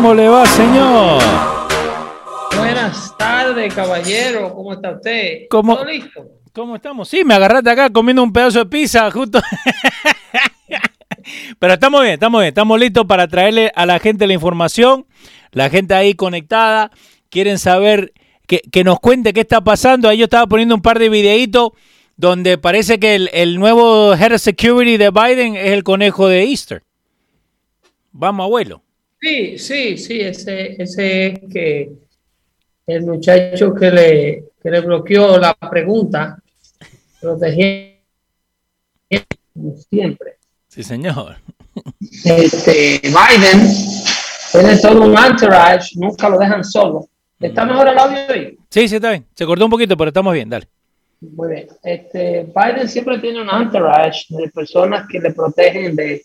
[0.00, 1.22] ¿Cómo le va, señor?
[2.56, 4.54] Buenas tardes, caballero.
[4.54, 5.40] ¿Cómo está usted?
[5.50, 6.26] ¿Cómo, ¿Todo listo?
[6.54, 7.06] ¿Cómo estamos?
[7.06, 9.42] Sí, me agarraste acá comiendo un pedazo de pizza justo.
[11.58, 12.48] Pero estamos bien, estamos bien.
[12.48, 15.04] Estamos listos para traerle a la gente la información.
[15.52, 16.90] La gente ahí conectada.
[17.28, 18.14] Quieren saber
[18.46, 20.08] que, que nos cuente qué está pasando.
[20.08, 21.72] Ahí yo estaba poniendo un par de videitos
[22.16, 26.44] donde parece que el, el nuevo Head of Security de Biden es el conejo de
[26.44, 26.84] Easter.
[28.12, 28.82] Vamos, abuelo.
[29.20, 31.92] Sí, sí, sí, ese, ese que
[32.86, 36.42] el muchacho que le, que le bloqueó la pregunta,
[37.20, 37.98] protegiendo
[39.90, 40.36] siempre.
[40.68, 41.36] Sí, señor.
[42.24, 43.68] Este, Biden
[44.52, 47.06] tiene todo un entourage, nunca lo dejan solo.
[47.38, 48.58] ¿Está mejor el audio hoy?
[48.70, 49.26] Sí, sí, está bien.
[49.34, 50.66] Se cortó un poquito, pero estamos bien, dale.
[51.20, 51.68] Muy bien.
[51.82, 56.22] Este, Biden siempre tiene un entourage de personas que le protegen de,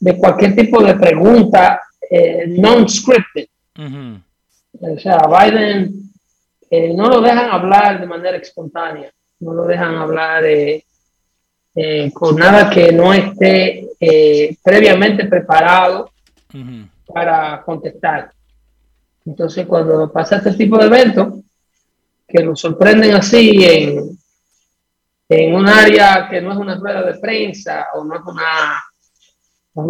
[0.00, 1.80] de cualquier tipo de pregunta
[2.10, 3.48] eh, non-scripted.
[3.78, 4.20] Ujú.
[4.80, 6.10] O sea, Biden
[6.70, 10.84] eh, no lo dejan hablar de manera espontánea, no lo dejan hablar eh,
[11.74, 16.10] eh, con nada que no esté eh, previamente preparado
[16.52, 16.88] Ujú.
[17.12, 18.32] para contestar.
[19.24, 21.34] Entonces, cuando pasa este tipo de eventos,
[22.26, 24.18] que nos sorprenden así en,
[25.28, 28.82] en un área que no es una rueda de prensa o no es una,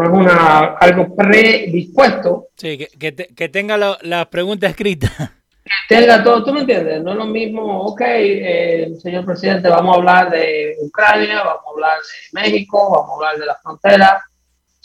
[0.05, 5.11] es una algo predispuesto, Sí, que, que, te- que tenga la- las preguntas escritas.
[5.89, 7.03] tenga todo, ¿tú me entiendes?
[7.03, 11.71] No es lo mismo, ok, eh, señor presidente, vamos a hablar de Ucrania, vamos a
[11.71, 14.23] hablar de México, vamos a hablar de la frontera,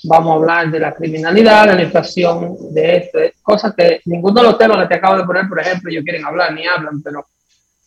[0.03, 4.41] vamos a hablar de la criminalidad, de la inflación, de esto, de cosas que ninguno
[4.41, 7.01] de los temas que te acabo de poner, por ejemplo, ellos quieren hablar ni hablan,
[7.03, 7.25] pero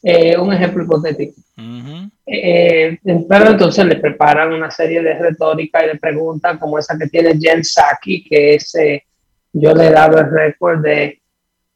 [0.04, 1.40] eh, un ejemplo hipotético.
[1.56, 2.10] Ujú.
[2.26, 2.98] Eh,
[3.28, 7.38] pero entonces le preparan una serie de retórica y de preguntas como esa que tiene
[7.38, 9.02] Jen Psaki, que es, eh,
[9.52, 11.20] yo le he dado el récord de,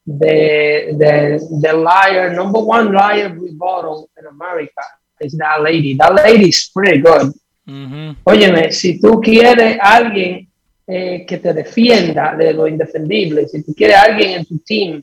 [0.04, 4.82] de, de, de liar, number one liar rebuttal in America
[5.20, 5.96] is that lady.
[5.96, 7.32] That lady is pretty good.
[7.66, 8.16] Ujú.
[8.24, 10.48] Óyeme, si tú quieres alguien
[10.86, 15.02] eh, que te defienda de lo indefendible, si tú quieres alguien en tu team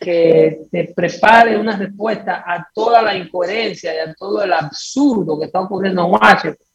[0.00, 5.46] que te prepare una respuesta a toda la incoherencia y a todo el absurdo que
[5.46, 6.66] está ocurriendo en Washington,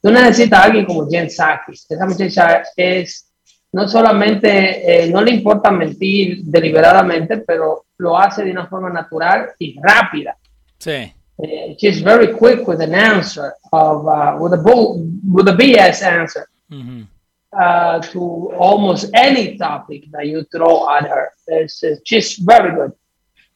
[0.00, 1.72] tú necesitas a alguien como Jen Psaki.
[1.72, 3.28] Esa muchacha es,
[3.72, 9.50] no solamente, eh, no le importa mentir deliberadamente, pero lo hace de una forma natural
[9.58, 10.36] y rápida.
[10.78, 11.12] Sí.
[11.36, 16.02] Uh, she's very quick with an answer of uh, with a bull, with a BS
[16.02, 17.06] answer Ujú.
[17.52, 21.30] Uh, to almost any topic that you throw at her.
[21.46, 22.92] It's, uh, she's very good.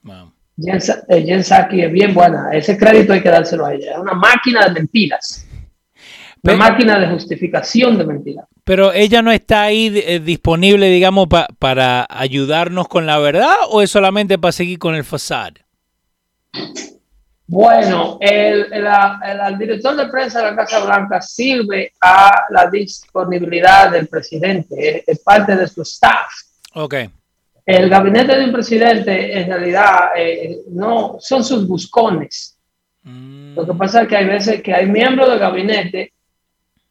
[0.04, 0.32] Wow.
[0.58, 2.50] Jen, eh, Jen Psaki es bien buena.
[2.52, 3.92] Ese crédito hay que dárselo a ella.
[3.92, 5.46] Es una máquina de mentiras.
[6.42, 8.46] Una Pe- máquina de justificación de mentiras.
[8.64, 13.82] Pero ella no está ahí eh, disponible, digamos, pa- para ayudarnos con la verdad o
[13.82, 15.54] es solamente para seguir con el fasad.
[17.48, 22.68] Bueno, el, el- el- el director de prensa de la Casa Blanca sirve a la
[22.68, 25.04] disponibilidad del presidente.
[25.06, 26.32] Es, parte de su staff.
[26.74, 26.94] Ok.
[27.64, 32.56] El gabinete de un presidente en realidad eh, no son sus buscones.
[33.02, 36.12] Mm, Lo que pasa es que hay veces que hay miembros del gabinete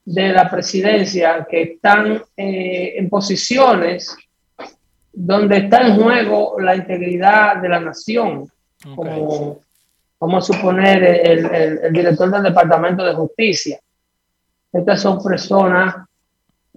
[0.06, 4.16] de la presidencia que están eh, en posiciones
[5.12, 8.50] donde está en juego la integridad de la nación,
[8.96, 9.60] como
[10.26, 13.80] vamos a suponer el, el- el director del Departamento de Justicia.
[14.72, 15.96] Estas son personas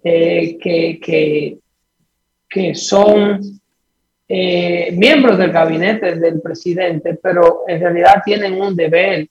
[0.05, 1.59] eh, que, que,
[2.49, 3.41] que son
[4.29, 9.27] eh, miembros del gabinete del presidente, pero en realidad tienen un deber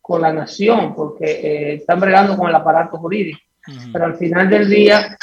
[0.00, 3.38] con la nación, porque eh, están bregando con el aparato jurídico.
[3.92, 5.16] Pero al final del día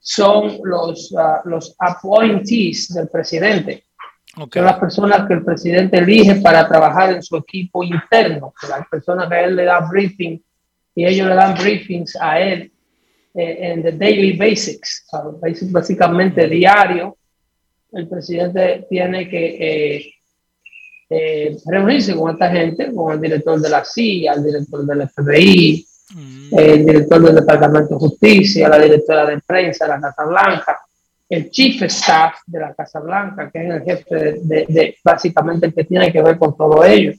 [0.00, 3.84] son los, ah, los appointees del presidente.
[4.34, 8.52] Son las personas que el presidente elige para trabajar en su equipo interno.
[8.68, 10.42] Las personas que él le da briefing
[10.94, 12.72] y ellos le dan briefings a él
[13.34, 15.06] eh, en the daily basics,
[15.70, 17.16] básicamente diario.
[17.92, 20.14] El presidente tiene que eh,
[21.10, 25.86] eh, reunirse con esta gente, con el director de la CIA, el director del FBI,
[26.14, 26.58] mm.
[26.58, 30.80] el director del Departamento de Justicia, la directora de prensa la Casa Blanca,
[31.34, 35.84] el chief staff de la Casa Blanca, que es el jefe de, básicamente el que
[35.84, 37.12] tiene que ver con todo ello,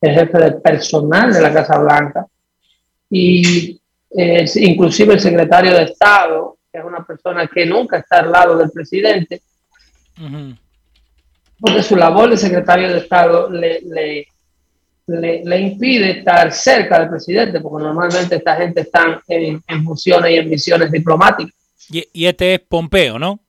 [0.00, 2.26] el jefe del personal de la Casa Blanca,
[3.10, 3.80] y
[4.10, 8.56] eh, inclusive el secretario de Estado, que es una persona que nunca está al lado
[8.56, 9.42] del presidente,
[11.58, 17.60] porque su labor de secretario de Estado le, le, le, impide estar cerca del presidente,
[17.60, 21.61] porque normalmente esta gente está en, funciones y en misiones diplomáticas.
[21.90, 23.40] Y, este es Pompeo, ¿no?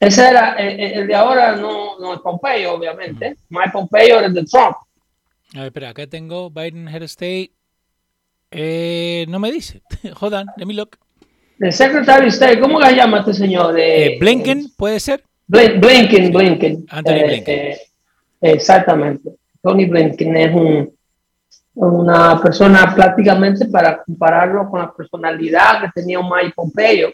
[0.00, 3.36] Ese era, eh, eh, el, de ahora no, no, es Pompeo, obviamente.
[3.48, 4.76] Mike Pompeo es de Trump.
[5.54, 7.52] A ver, espera, acá tengo Biden Head of State.
[8.50, 9.82] Eh, no me dice.
[10.20, 10.98] Hold on, let me look.
[11.58, 13.78] El secretario de State, ¿cómo se llama este señor?
[13.78, 15.22] Eh, Blinken, ¿puede ser?
[15.46, 16.86] Blinken, Blinken.
[16.90, 17.58] Anthony eh, Blinken.
[17.58, 17.78] Eh,
[18.40, 19.30] exactamente.
[19.62, 20.92] Tony Blinken es un,
[21.74, 27.12] una persona prácticamente para compararlo con la personalidad que tenía Mike Pompeo,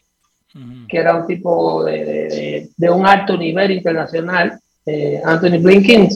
[0.89, 4.59] que era un tipo de, de, un alto nivel internacional.
[4.85, 6.09] Eh, Anthony Blinken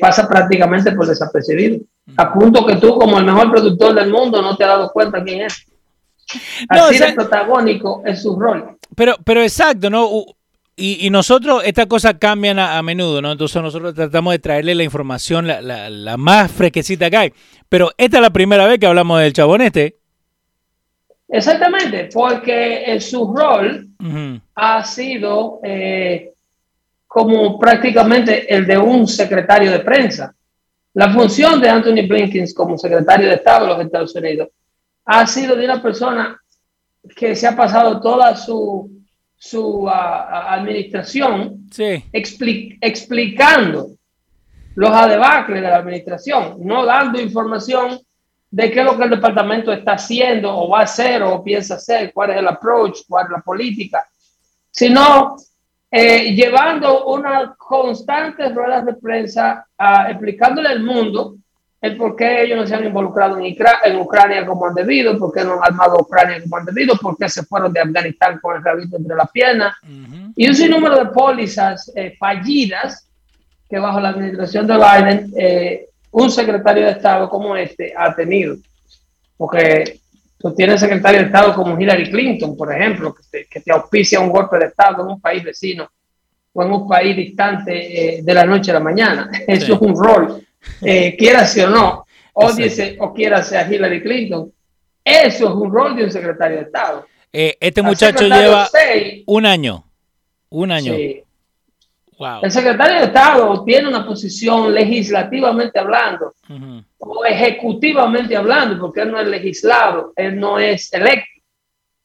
[0.00, 1.80] pasa prácticamente por desapercibido.
[2.16, 5.22] A punto que tú, como el mejor productor del mundo, no te has dado cuenta
[5.22, 5.66] quién es.
[6.68, 8.76] Así de protagónico es su rol.
[8.94, 10.24] Pero, pero exacto, ¿no?
[10.80, 13.32] Y, nosotros, estas cosas cambian a, menudo, ¿no?
[13.32, 17.32] Entonces nosotros tratamos de traerle la información, la, más fresquecita que hay.
[17.68, 19.97] Pero esta es la primera vez que hablamos del chabonete.
[21.28, 23.86] Exactamente, porque su rol
[24.54, 26.32] ha sido eh,
[27.06, 30.34] como prácticamente el de un secretario de prensa.
[30.94, 34.48] La función de Anthony Blinken como secretario de Estado de los Estados Unidos
[35.04, 36.40] ha sido de una persona
[37.14, 38.98] que se ha pasado toda su
[39.38, 41.70] su administración
[42.12, 43.90] explicando
[44.74, 48.00] los adebacles de la administración, no dando información
[48.50, 51.74] de qué es lo que el departamento está haciendo o va a hacer o piensa
[51.74, 54.06] hacer, cuál es el approach, cuál es la política,
[54.70, 55.36] sino
[55.90, 59.66] eh, llevando unas constantes ruedas de prensa
[60.08, 61.36] explicándole al mundo
[61.80, 63.54] el por qué ellos no se han involucrado en,
[63.84, 67.16] en Ucrania como han debido, por qué no han armado Ucrania como han debido, por
[67.16, 69.76] qué se fueron de Afganistán con el rabito entre las piernas.
[70.34, 73.08] Y un sinnúmero de pólizas eh, fallidas
[73.68, 78.56] que bajo la administración de Biden eh, un secretario de Estado como este ha tenido.
[79.36, 80.00] Porque
[80.38, 84.20] tú tienes secretario de Estado como Hillary Clinton, por ejemplo, que te, que te auspicia
[84.20, 85.88] un golpe de Estado en un país vecino
[86.52, 89.30] o en un país distante eh, de la noche a la mañana.
[89.46, 90.44] Eso es un rol
[90.82, 94.52] eh, quiera o no, odiese o quiera sea Hillary Clinton.
[95.04, 97.06] Eso es un rol de un secretario de Estado.
[97.32, 98.68] Eh, este muchacho lleva
[99.26, 99.84] un año.
[100.50, 100.94] Un año.
[102.42, 106.34] El secretario de Estado tiene una posición legislativamente hablando
[106.98, 111.26] o ejecutivamente hablando, porque él no es legislado, él no es electo.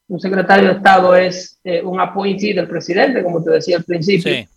[0.07, 4.31] Un secretario de Estado es eh, un appointee del presidente, como te decía al principio.
[4.31, 4.47] Sí.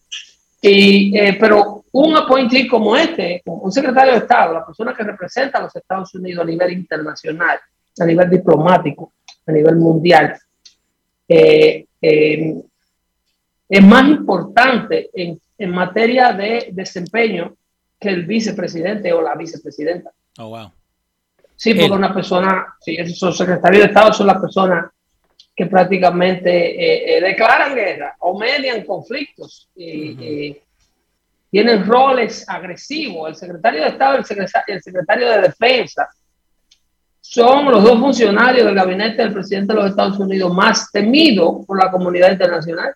[0.61, 5.59] Y, eh, pero un appointee como este, un secretario de Estado, la persona que representa
[5.59, 7.59] a los Estados Unidos a nivel internacional,
[7.99, 9.13] a nivel diplomático,
[9.47, 10.37] a nivel mundial,
[11.29, 12.55] eh, eh,
[13.69, 17.57] es más importante en, en, materia de desempeño
[17.99, 20.11] que el vicepresidente o la vicepresidenta.
[20.39, 20.71] Oh, wow.
[21.57, 24.91] Sí, porque una persona, sí, esos secretarios de Estado son las personas
[25.57, 30.57] que prácticamente eh, eh, declaran guerra o median conflictos y,
[31.49, 33.31] tienen roles agresivos.
[33.31, 36.07] El secretario de Estado y el secretario, de Defensa
[37.21, 41.79] son los dos funcionarios del gabinete del presidente de los Estados Unidos más temidos por
[41.83, 42.95] la comunidad internacional.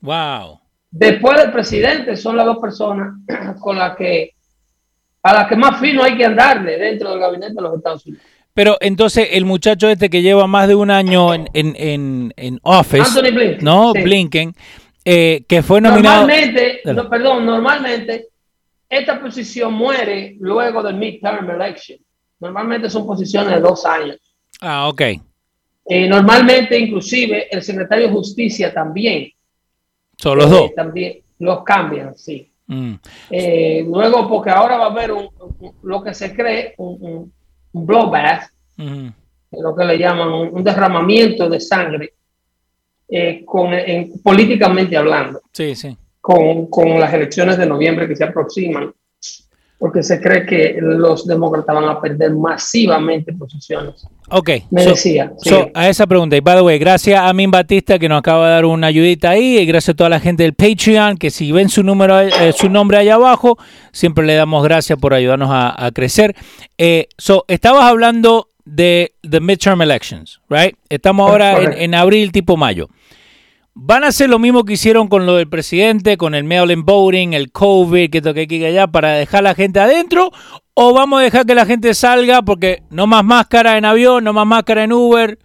[0.00, 0.60] Wow.
[0.90, 3.14] Después del presidente son las dos personas
[3.60, 4.32] con las que
[5.22, 8.24] a las que más fino hay que andarle dentro del gabinete de los Estados Unidos.
[8.54, 13.20] Pero entonces el muchacho este que lleva más de un año en, en, en, Office,
[13.20, 13.92] Blinken, ¿no?
[13.92, 14.52] Blinken,
[15.04, 16.26] eh, que fue nominado...
[16.26, 18.28] Normalmente, perdón, normalmente
[18.88, 22.00] esta posición muere luego del midterm election.
[22.40, 24.16] Normalmente son posiciones de dos años.
[24.60, 25.02] Ah, ok.
[25.90, 29.30] Eh, normalmente, inclusive, el secretario de Justicia también.
[30.18, 30.70] ¿Son los dos?
[30.70, 32.50] Eh, también los cambian, sí.
[32.66, 32.94] Mm.
[33.30, 35.28] Eh, luego, porque ahora va a haber un,
[35.82, 37.32] lo que se cree un,
[37.72, 42.14] un, blowback, lo que le llaman un, derramamiento de sangre,
[43.08, 43.70] eh, con,
[44.22, 45.40] políticamente hablando.
[45.52, 45.96] Sí, sí.
[46.20, 48.92] Con, con las elecciones de noviembre que se aproximan
[49.78, 54.06] porque se cree que los demócratas van a perder masivamente posiciones.
[54.28, 54.50] Ok.
[54.70, 55.32] Me decía.
[55.72, 58.52] a esa pregunta, y by the way, gracias a Min Batista que nos acaba de
[58.54, 61.68] dar una ayudita ahí, y gracias a toda la gente del Patreon, que si ven
[61.68, 63.56] su número, eh, su nombre allá abajo,
[63.92, 66.34] siempre le damos gracias por ayudarnos a, crecer.
[66.76, 70.76] Eh, so, estabas hablando de the midterm elections, right?
[70.88, 72.88] Estamos ahora en, en abril, tipo mayo.
[73.80, 77.32] ¿Van a hacer lo mismo que hicieron con lo del presidente, con el mail-in voting,
[77.32, 80.32] el COVID, que toque aquí y allá, para dejar a la gente adentro?
[80.74, 84.32] ¿O vamos a dejar que la gente salga porque no más máscara en avión, no
[84.32, 85.38] más máscara en Uber?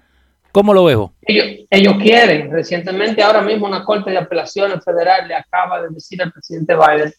[0.52, 1.13] ¿Cómo lo veo?
[1.22, 2.52] Ellos, ellos quieren.
[2.52, 7.13] Recientemente, ahora mismo, una corte de apelaciones federal le acaba de decir al presidente Biden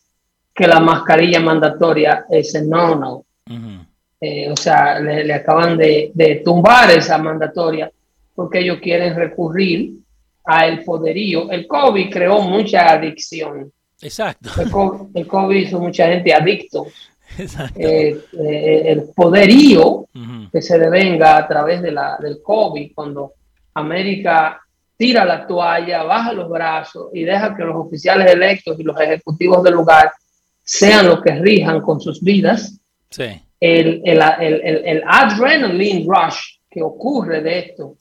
[0.52, 3.24] que la mascarilla mandatoria es no, no.
[4.20, 7.88] Eh, o sea, le, acaban de, de tumbar esa mandatoria
[8.34, 10.03] porque ellos quieren recurrir
[10.44, 11.50] a el poderío.
[11.50, 13.72] El COVID creó mucha adicción.
[14.00, 14.50] Exacto.
[15.14, 16.86] El COVID, hizo mucha gente adicto.
[17.38, 17.80] Exacto.
[17.80, 20.06] Eh, eh, el poderío
[20.52, 23.32] que se devenga a través de la, del COVID, cuando
[23.74, 24.60] América
[24.96, 29.62] tira la toalla, baja los brazos y deja que los oficiales electos y los ejecutivos
[29.64, 30.12] del lugar
[30.62, 32.78] sean los que rijan con sus vidas.
[33.10, 33.40] Sí.
[33.58, 37.96] El, el, el, el adrenaline rush que ocurre de esto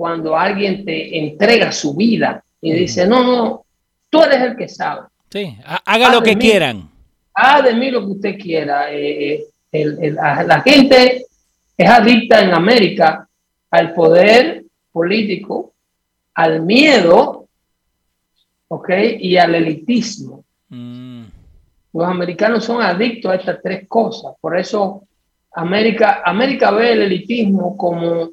[0.00, 3.64] cuando alguien te entrega su vida y dice, no, no,
[4.08, 5.02] tú eres el que sabe.
[5.30, 6.88] Sí, haga lo que quieran.
[7.34, 8.90] Haga de mí lo que usted quiera.
[8.90, 11.26] Eh, eh, la gente
[11.76, 13.28] es adicta en América
[13.70, 15.74] al poder político,
[16.32, 17.46] al miedo,
[18.68, 18.88] ¿ok?
[19.18, 20.44] Y al elitismo.
[20.70, 21.24] Mm.
[21.92, 24.32] Los americanos son adictos a estas tres cosas.
[24.40, 25.02] Por eso
[25.52, 28.30] América, América ve el elitismo como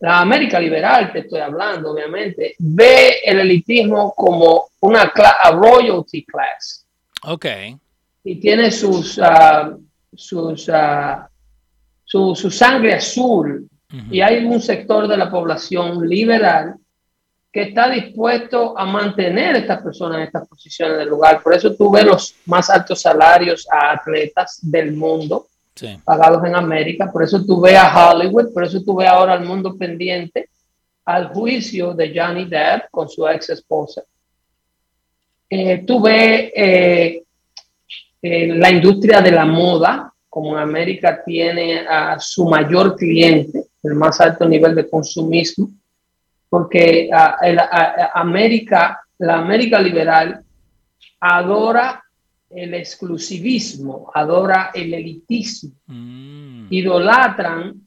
[0.00, 5.12] la América liberal, te estoy hablando, obviamente, ve el elitismo como una
[5.52, 6.86] royalty class.
[7.24, 7.46] Ok.
[8.24, 9.78] Y tiene sus, uh,
[10.14, 11.26] sus, uh,
[12.04, 13.68] su, su, sangre azul.
[14.10, 16.76] Y hay un sector de la población liberal
[17.52, 21.42] que está dispuesto a mantener a estas personas en estas posiciones del lugar.
[21.42, 25.49] Por eso tú ves los más altos salarios a atletas del mundo
[26.04, 27.10] pagados en América.
[27.12, 30.48] Por eso tú ves a Hollywood, por eso tú ves ahora al mundo pendiente
[31.04, 34.02] al juicio de Johnny Depp con su ex esposa.
[35.48, 37.22] Eh, tú ves eh,
[38.22, 43.94] eh, la industria de la moda, como en América tiene a su mayor cliente, el
[43.94, 45.70] más alto nivel de consumismo,
[46.48, 47.10] porque
[48.14, 50.44] América, la América liberal
[51.18, 52.02] adora
[52.50, 56.66] el exclusivismo, adora el elitismo, mm.
[56.70, 57.80] idolatran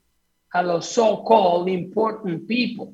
[0.52, 2.94] a los so-called important people.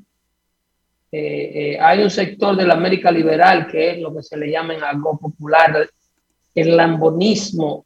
[1.12, 4.52] Eh, eh, hay un sector de la América liberal que es lo que se le
[4.52, 5.90] llama en algo popular
[6.54, 7.86] el lambonismo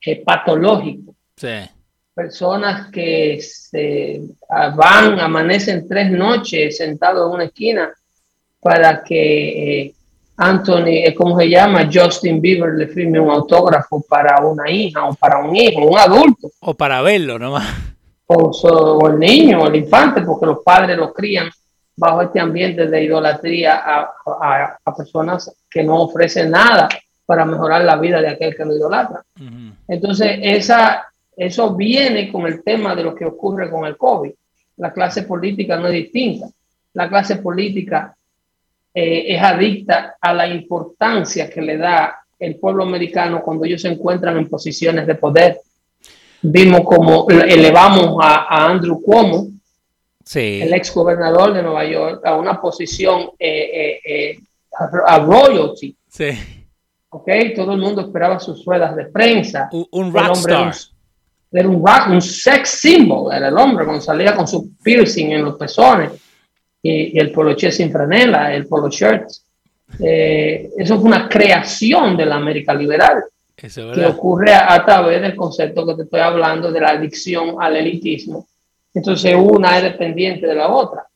[0.00, 1.14] eh, patológico.
[2.14, 7.92] Personas que se van, amanecen tres noches sentados en una esquina
[8.58, 9.94] para que
[10.38, 11.88] Anthony, eh, ¿cómo se llama?
[11.92, 16.50] Justin Bieber le firme un autógrafo para una hija o para un hijo, un adulto.
[16.60, 17.66] O para verlo nomás.
[18.26, 21.48] O, o el niño, o el infante, porque los padres los crían
[21.96, 26.88] bajo este ambiente de idolatría a, a, personas que no ofrecen nada
[27.24, 29.24] para mejorar la vida de aquel que lo idolatra.
[29.88, 34.30] Entonces, esa, eso viene con el tema de lo que ocurre con el COVID.
[34.76, 36.46] La clase política no es distinta.
[36.92, 38.15] La clase política
[38.98, 43.88] eh, es adicta a la importancia que le da el pueblo americano cuando ellos se
[43.88, 45.60] encuentran en posiciones de poder.
[46.40, 49.48] Vimos como elevamos a, Andrew Cuomo,
[50.34, 54.38] el ex gobernador de Nueva York, a una posición eh, eh,
[55.06, 55.94] a, royalty.
[56.08, 56.30] Sí.
[57.10, 59.68] Okay, todo el mundo esperaba sus ruedas de prensa.
[59.72, 60.72] Un, un rockstar.
[61.52, 65.56] Era un, un sex symbol, era el hombre cuando salía con su piercing en los
[65.58, 66.12] pezones
[66.88, 69.28] y, el poloche sin franela, el polo shirt.
[70.00, 73.22] Eh, eso fue una creación de la América liberal
[73.54, 78.46] que ocurre a, través del concepto que te estoy hablando de la adicción al elitismo.
[78.92, 81.06] Entonces una es dependiente de la otra.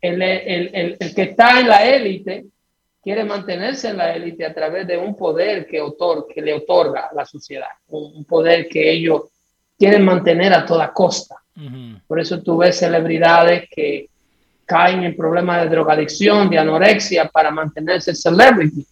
[0.00, 2.46] El, el, el, el que está en la élite
[3.02, 7.08] quiere mantenerse en la élite a través de un poder que, otor que le otorga
[7.10, 9.22] a la sociedad, un, poder que ellos
[9.76, 11.36] quieren mantener a toda costa.
[12.06, 14.08] Por eso tú ves celebridades que
[14.72, 18.86] caen en problemas de drogadicción, de anorexia para mantenerse celebrity.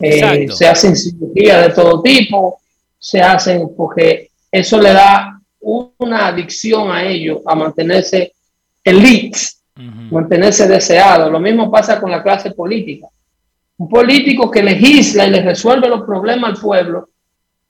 [0.00, 2.58] Eh, se hacen cirugías de todo tipo,
[2.98, 8.32] se hacen porque eso le da una adicción a ellos a mantenerse
[8.82, 9.62] elites,
[10.10, 11.30] mantenerse deseados.
[11.30, 13.06] Lo mismo pasa con la clase política.
[13.76, 17.10] Un político que legisla y le resuelve los problemas al pueblo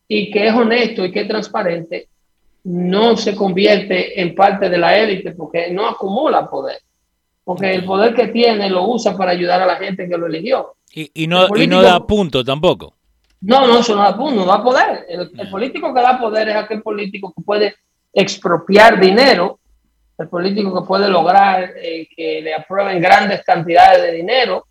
[0.06, 2.08] y que es honesto y que es transparente,
[2.64, 6.80] no se convierte en parte de la élite porque no acumula poder.
[7.44, 10.75] Porque el poder que tiene lo usa para ayudar a la gente que lo eligió.
[10.92, 12.94] Y, no, no da punto tampoco.
[13.40, 15.04] No, no, eso no da punto, no da poder.
[15.09, 17.75] El, político que da poder es aquel político que puede
[18.12, 19.59] expropiar dinero,
[20.16, 24.66] el político que puede lograr eh, que le aprueben grandes cantidades de dinero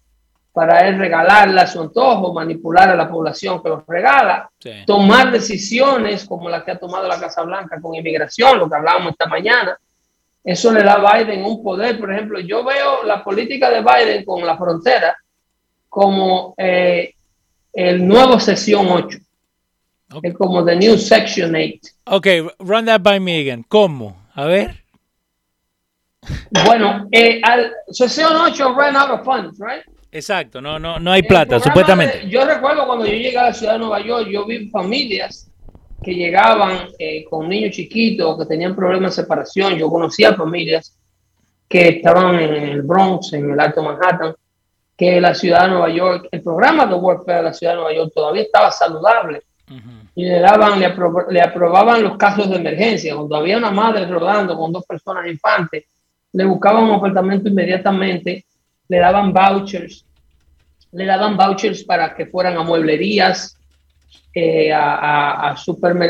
[0.54, 4.50] para él regalarle a su antojo, manipular a la población que los regala,
[4.86, 9.14] tomar decisiones como la que ha tomado la Casa Blanca con inmigración, lo que hablábamos
[9.14, 9.78] esta mañana.
[10.44, 12.00] Eso le da a Biden un poder.
[12.00, 15.18] Por ejemplo, yo veo la política de Biden con la frontera
[15.90, 17.16] como eh,
[17.74, 19.18] el nuevo sesión 8.
[20.22, 21.80] Es como the new section 8.
[22.06, 22.28] Ok,
[22.60, 23.66] run that by me again.
[23.68, 24.16] ¿Cómo?
[24.36, 24.84] A ver.
[26.66, 29.84] Bueno, eh, al, sesión 8 ran out of funds, right?
[30.13, 32.29] Exacto, no, no, no hay plata, supuestamente.
[32.29, 35.51] yo recuerdo cuando yo llegué a la ciudad de Nueva York, yo vi familias
[36.03, 39.75] que llegaban eh, con niños chiquitos que tenían problemas de separación.
[39.75, 40.96] Yo conocía familias
[41.67, 44.36] que estaban en el Bronx, en el Alto Manhattan,
[44.96, 47.96] que la ciudad de Nueva York, el programa de welfare de la ciudad de Nueva
[47.96, 49.41] York todavía estaba saludable
[50.13, 50.93] y le daban, le,
[51.29, 53.15] le, aprobaban los casos de emergencia.
[53.15, 55.86] Cuando había una madre rodando con dos personas infantes,
[56.34, 58.46] le buscaban un apartamento inmediatamente,
[58.88, 60.06] le daban vouchers,
[60.91, 63.58] le daban vouchers para que fueran a mueblerías,
[64.34, 65.56] eh, a, a,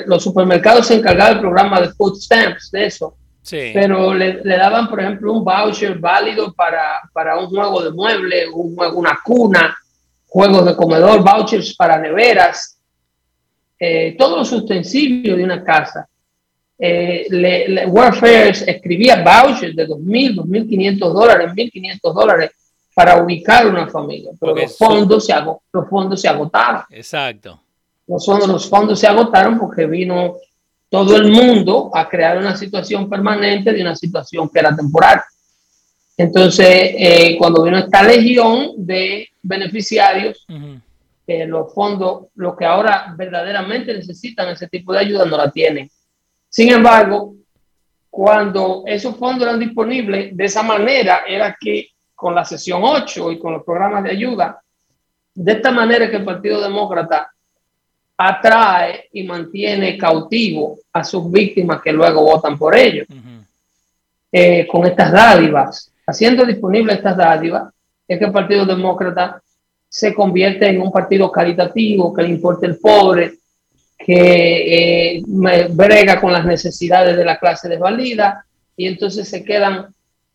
[0.05, 3.15] los supermercados se encargaban del programa de food stamps, de eso
[3.49, 8.75] pero le, daban, por ejemplo, un voucher válido para, para un juego de mueble, un
[8.95, 9.75] una cuna,
[10.27, 12.79] juegos de comedor, vouchers para neveras,
[13.77, 16.07] eh, todos los utensilios de una casa.
[16.79, 22.51] Eh, le, Warfare escribía vouchers de 2.000, 2.500 dólares, 1.500 dólares
[22.93, 25.34] para ubicar una familia, pero los fondos, se
[25.71, 26.84] los fondos se agotaron.
[26.89, 27.60] Exacto.
[28.08, 30.36] Los fondos, los fondos se agotaron porque vino
[30.89, 35.21] todo el mundo a crear una situación permanente de una situación que era temporal.
[36.15, 40.45] Entonces, eh, cuando vino esta legión de beneficiarios,
[41.25, 45.89] eh, los fondos, los que ahora verdaderamente necesitan ese tipo de ayuda, no la tienen.
[46.49, 47.34] Sin embargo,
[48.12, 51.88] cuando esos fondos eran disponibles, de esa manera era que
[52.23, 54.62] con la sesión 8 y con los programas de ayuda,
[55.36, 57.29] de esta manera que el Partido Demócrata
[58.15, 63.05] atrae y mantiene cautivo a sus víctimas que luego votan por ellos.
[64.31, 67.73] Eh, con estas dádivas, haciendo disponibles estas dádivas,
[68.07, 69.41] es que el Partido Demócrata
[69.89, 73.33] se convierte en un partido caritativo, que le importa el pobre,
[73.97, 75.23] que eh,
[75.71, 78.45] brega con las necesidades de la clase desvalida,
[78.77, 79.93] y entonces se quedan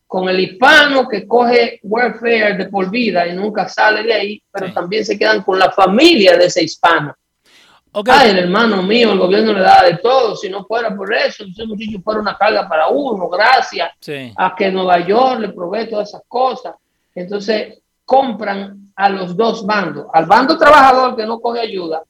[0.09, 4.73] con el hispano que coge welfare de por vida y nunca sale de ahí, pero
[4.73, 7.15] también se quedan con la familia de ese hispano
[7.91, 10.35] Ay, el hermano mío, el gobierno le da de todo.
[10.35, 13.91] Si no fuera por eso, ese muchacho fuera una carga para uno, gracias
[14.37, 16.75] a que Nueva York le provee todas esas cosas.
[17.15, 22.03] Entonces, compran a los dos bandos: al bando trabajador que no coge ayuda.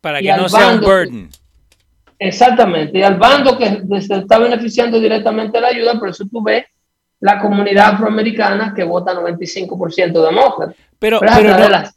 [0.00, 1.30] Para que no sea un burden.
[2.18, 2.98] exactamente.
[2.98, 6.64] Y al bando que se está beneficiando directamente de la ayuda, por eso tú ves
[7.20, 10.74] la comunidad afroamericana que vota 95% demócrata.
[10.98, 11.92] Pero, pero, no, las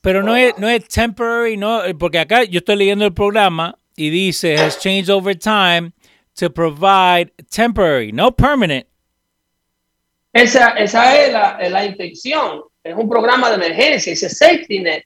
[0.00, 4.08] pero no es, no es temporary, no, porque acá yo estoy leyendo el programa y
[4.08, 5.92] dice has changed over time
[6.34, 8.86] to provide temporary, no permanent.
[10.32, 12.62] Esa, esa es la, la intención.
[12.82, 15.04] Es un programa de emergencia, es safety net.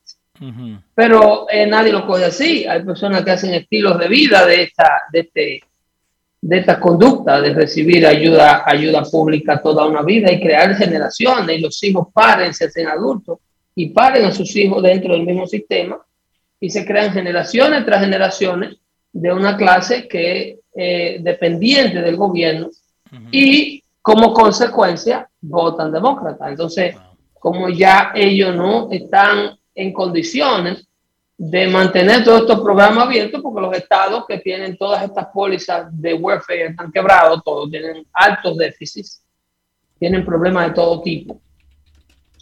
[0.95, 2.67] Pero eh, nadie lo coge así.
[2.67, 5.63] Hay personas que hacen estilos de vida de esta, de este,
[6.47, 11.63] de esta conducta de recibir ayuda, ayuda pública toda una vida y crear generaciones y
[11.63, 13.39] los hijos paren, se hacen adultos
[13.75, 15.99] y paren a sus hijos dentro del mismo sistema
[16.61, 18.77] y se crean generaciones tras generaciones
[19.11, 22.69] de una clase que eh, dependiente del gobierno
[23.31, 26.51] y como consecuencia votan demócrata.
[26.51, 26.95] Entonces,
[27.39, 30.87] como ya ellos no están en condiciones
[31.37, 36.15] de mantener todos estos programas abiertos porque los estados que tienen todas estas pólizas de
[36.15, 39.23] welfare están quebrados, todos tienen altos déficits,
[39.99, 41.41] tienen problemas de todo tipo.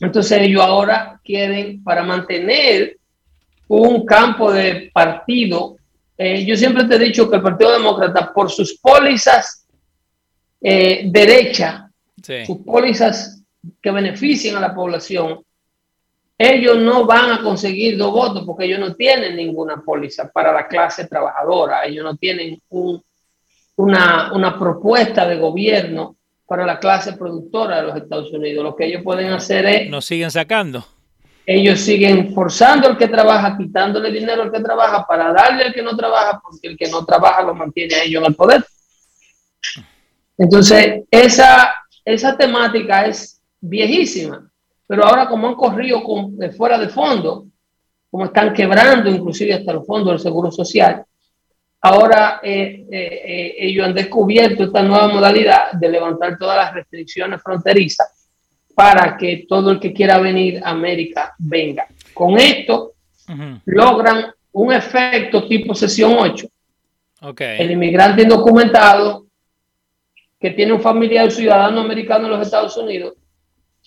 [0.01, 2.99] Entonces ellos ahora quieren, para mantener
[3.69, 5.77] un campo de partido,
[6.19, 9.67] eh, yo siempre te he dicho que el Partido Demócrata, por sus pólizas
[10.61, 11.91] eh, derecha,
[12.47, 13.43] sus pólizas
[13.81, 15.43] que benefician a la población,
[16.43, 20.67] ellos no van a conseguir dos votos porque ellos no tienen ninguna póliza para la
[20.67, 22.61] clase trabajadora, ellos no tienen
[23.77, 28.65] una, una propuesta de gobierno para la clase productora de los Estados Unidos.
[28.65, 29.89] Lo que ellos pueden hacer es...
[29.89, 30.85] Nos siguen sacando.
[31.47, 35.83] Ellos siguen forzando al que trabaja, quitándole dinero al que trabaja para darle al que
[35.83, 38.65] no trabaja, porque el que no trabaja lo mantiene a ellos en el poder.
[40.37, 41.73] Entonces, esa,
[42.05, 44.52] esa temática es viejísima
[44.93, 47.47] pero ahora como han corrido con, de fuera de fondo,
[48.11, 51.03] como están quebrando inclusive hasta los fondos del Seguro Social,
[51.81, 57.41] ahora eh, eh, eh, ellos han descubierto esta nueva modalidad de levantar todas las restricciones
[57.41, 58.29] fronterizas
[58.75, 61.87] para que todo el que quiera venir a América venga.
[62.13, 62.93] Con esto
[63.65, 66.47] logran un efecto tipo sesión 8.
[67.39, 69.25] El inmigrante indocumentado
[70.39, 73.15] que tiene un familiar ciudadano americano en los Estados Unidos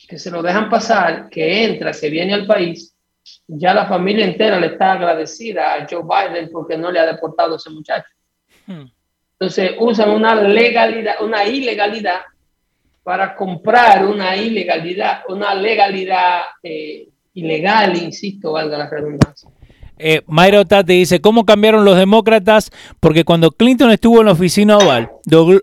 [0.08, 2.96] que se lo dejan pasar, que entra, que viene al país,
[3.48, 7.54] ya la familia entera le está agradecida a Joe Biden porque no le ha deportado
[7.54, 8.08] a ese muchacho.
[8.68, 8.86] Hmm.
[9.34, 12.22] Entonces usan una legalidad, una ilegalidad
[13.04, 19.50] para comprar una ilegalidad, una legalidad eh, ilegal, insisto, valga la redundancia.
[19.98, 22.72] Eh, Mayra Tate dice, ¿cómo cambiaron los demócratas?
[23.00, 25.12] Porque cuando Clinton estuvo en la oficina oval,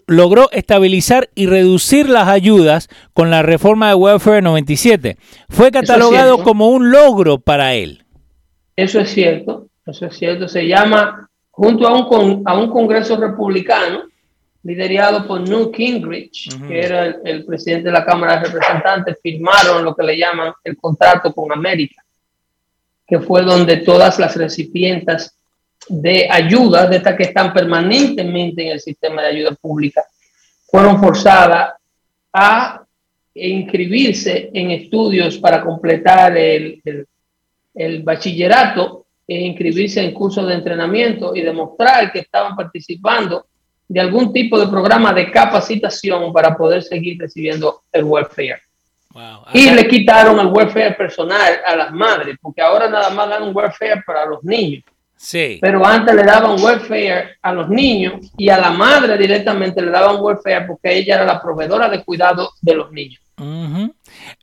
[0.06, 5.16] logró estabilizar y reducir las ayudas con la reforma de welfare 97.
[5.50, 8.04] Fue catalogado como un logro para él.
[8.76, 10.48] Eso es cierto, eso es cierto.
[10.48, 14.04] Se llama, junto a un, a un Congreso republicano,
[14.62, 19.84] liderado por Newt Gingrich, que era el, el presidente de la Cámara de Representantes, firmaron
[19.84, 22.02] lo que le llaman el contrato con América
[23.12, 25.36] que fue donde todas las recipientas
[25.86, 30.02] de ayuda, de estas que están permanentemente en el sistema de ayuda pública,
[30.70, 31.74] fueron forzadas
[32.32, 32.82] a
[33.34, 36.80] inscribirse en estudios para completar el,
[37.74, 43.44] el, bachillerato e inscribirse en cursos de entrenamiento y demostrar que estaban participando
[43.88, 48.62] de algún tipo de programa de capacitación para poder seguir recibiendo el welfare.
[49.52, 53.54] Y le quitaron el welfare personal a las madres, porque ahora nada más dan un
[53.54, 54.84] welfare para los niños.
[55.16, 55.58] Sí.
[55.60, 60.16] Pero antes le daban welfare a los niños y a la madre directamente le daban
[60.20, 63.20] welfare porque ella era la proveedora de cuidado de los niños.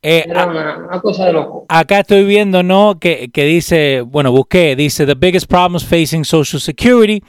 [0.02, 1.66] Eh, era una, cosa de loco.
[1.70, 3.00] Acá estoy viendo, ¿no?
[3.00, 7.22] Que, que dice, bueno, busqué, dice, the biggest problems facing Social Security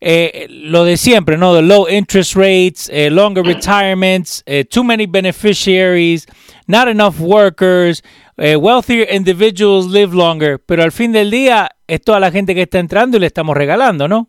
[0.00, 1.54] eh, lo de siempre, ¿no?
[1.54, 6.26] The low interest rates, eh, longer retirements, eh, too many beneficiaries,
[6.66, 8.02] not enough workers,
[8.36, 10.60] wealthier individuals live longer.
[10.64, 13.56] Pero al fin del día es toda la gente que está entrando y le estamos
[13.56, 14.28] regalando, ¿no?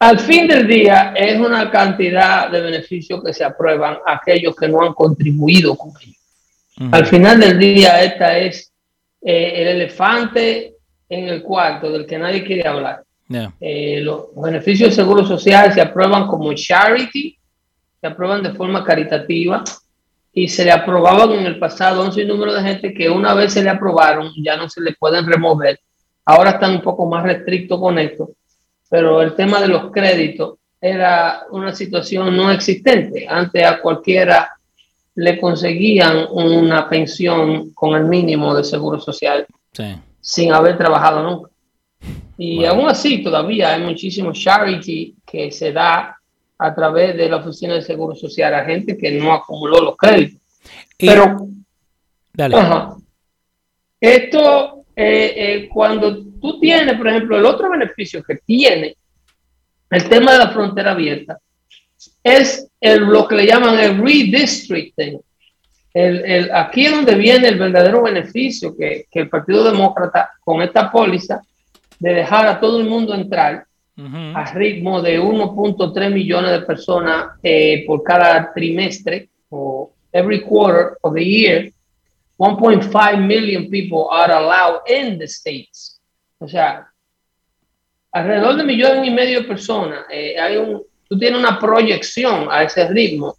[0.00, 4.68] Al fin del día es una cantidad de beneficios que se aprueban a aquellos que
[4.68, 6.16] no han contribuido con ellos.
[6.92, 8.72] Al final del día, esta es
[9.20, 10.74] el elefante
[11.08, 13.04] en el cuarto del que nadie quiere hablar.
[13.60, 17.38] Eh, los beneficios de seguro social se aprueban como charity,
[18.00, 19.62] se aprueban de forma caritativa
[20.32, 23.52] y se le aprobaban en el pasado a un sinnúmero de gente que una vez
[23.52, 25.78] se le aprobaron ya no se le pueden remover.
[26.24, 28.30] Ahora están un poco más restrictos con esto,
[28.88, 33.26] pero el tema de los créditos era una situación no existente.
[33.28, 34.50] Antes a cualquiera
[35.14, 39.46] le conseguían una pensión con el mínimo de seguro social
[40.20, 41.49] sin haber trabajado nunca.
[42.36, 46.18] Y aún así, todavía hay muchísimo charity que se da
[46.56, 50.40] a través de la Oficina de Seguro Social a gente que no acumuló los créditos.
[50.96, 51.48] Pero,
[52.32, 52.56] dale.
[54.00, 58.96] esto, eh, eh, cuando tú tienes, por ejemplo, el otro beneficio que tiene
[59.90, 61.38] el tema de la frontera abierta,
[62.22, 65.20] es el, lo que le llaman el redistricting.
[65.92, 70.62] El, el, aquí es donde viene el verdadero beneficio que, que el Partido Demócrata con
[70.62, 71.42] esta póliza
[72.00, 73.66] de dejar a todo el mundo entrar
[74.34, 81.14] a ritmo de 1.3 millones de personas eh, por cada trimestre o every quarter of
[81.14, 81.70] the year,
[82.38, 86.00] 1.5 million people are allowed in the states.
[86.38, 86.90] O sea,
[88.12, 90.06] alrededor de millones y medio de personas.
[90.10, 93.36] Eh, hay un, tú tienes una proyección a ese ritmo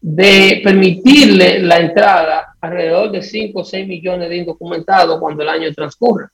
[0.00, 5.72] de permitirle la entrada alrededor de 5 o 6 millones de indocumentados cuando el año
[5.74, 6.30] transcurra.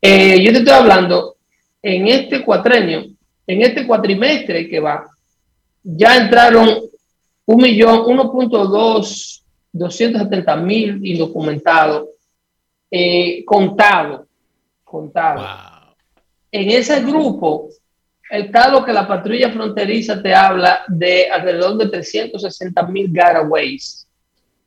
[0.00, 1.36] Eh, yo te estoy hablando,
[1.82, 3.06] en este cuatrenio,
[3.46, 5.06] en este cuatrimestre que va,
[5.82, 6.80] ya entraron
[7.46, 12.08] un millón, 1.2, 270 mil indocumentados
[12.90, 14.26] eh, contados.
[16.50, 17.68] En ese grupo
[18.30, 24.08] está lo que la patrulla fronteriza te habla de alrededor de 360 mil garaways.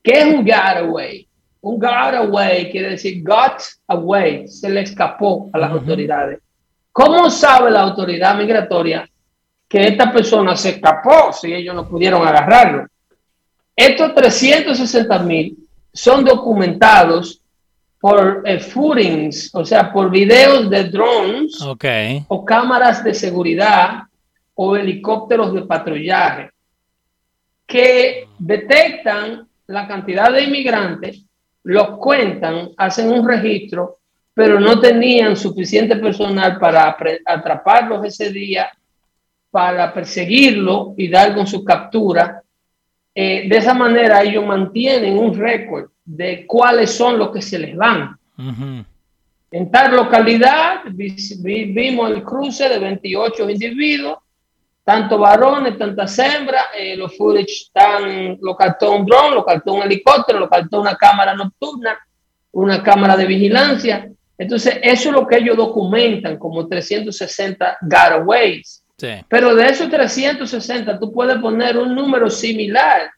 [0.01, 1.28] ¿Qué es un garaway?
[1.62, 6.39] Un got away quiere decir got away, se le escapó a las autoridades.
[6.91, 9.10] ¿Cómo sabe la autoridad migratoria
[9.67, 12.88] que esta persona se escapó si ellos no pudieron agarrarlo?
[13.76, 15.58] Estos 360 mil
[15.93, 17.41] son documentados
[18.00, 21.62] por eh, footings, o sea, por videos de drones
[22.28, 24.04] o cámaras de seguridad
[24.56, 26.50] o helicópteros de patrullaje
[27.65, 31.24] que detectan la cantidad de inmigrantes,
[31.63, 33.98] los cuentan, hacen un registro,
[34.34, 36.95] pero no tenían suficiente personal para
[37.26, 38.69] atraparlos ese día,
[39.52, 42.41] para perseguirlo y dar con su captura.
[43.13, 47.76] Eh, de esa manera ellos mantienen un récord de cuáles son los que se les
[47.76, 48.17] van.
[49.52, 54.19] En tal localidad vimos el cruce de 28 individuos,
[54.89, 59.84] tanto varones, tantas hembras, eh, los footage están, lo captó un drone, lo captó un
[59.84, 61.95] helicóptero, lo captó una cámara nocturna,
[62.54, 64.10] una cámara de vigilancia.
[64.36, 68.84] Entonces, eso es lo que ellos documentan como 360 getaways.
[69.28, 73.12] Pero de esos 360, tú puedes poner un número similar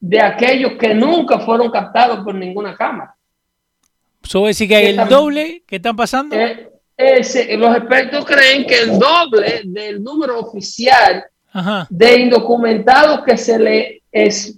[0.00, 3.14] de aquellos que nunca fueron captados por ninguna cámara.
[4.20, 6.34] ¿Eso decir que hay el doble que están pasando?
[6.34, 11.24] Eh, los expertos creen que el doble del número oficial
[11.90, 14.02] de indocumentados que se le,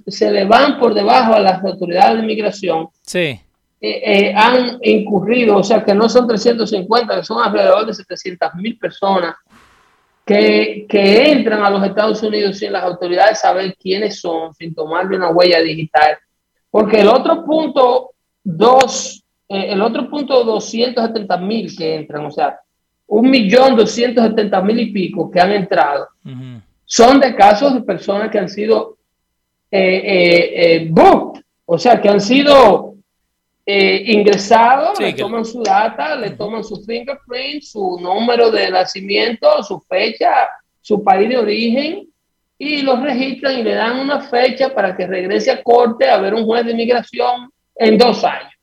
[0.07, 3.41] se le van por debajo a las autoridades de inmigración sí.
[3.87, 8.55] Eh, eh, han incurrido, o sea que no son 350, que son alrededor de 700
[8.55, 9.35] mil personas
[10.25, 15.31] que, entran a los Estados Unidos sin las autoridades saber quiénes son, sin tomarle una
[15.31, 16.17] huella digital.
[16.71, 22.59] Porque el otro punto, dos, eh, el otro punto 270 mil que entran, o sea,
[23.07, 26.09] un millón doscientos setenta mil y pico que han entrado,
[26.85, 28.97] son de casos de personas que han sido
[29.71, 32.95] eh, eh, booked, o sea, que han sido
[33.67, 39.81] eh, ingresado, le toman su data, le toman su fingerprint, su número de nacimiento, su
[39.81, 40.49] fecha,
[40.81, 42.09] su país de origen
[42.59, 46.35] y los registran y le dan una fecha para que regrese a corte a ver
[46.35, 48.54] un juez de inmigración en dos años.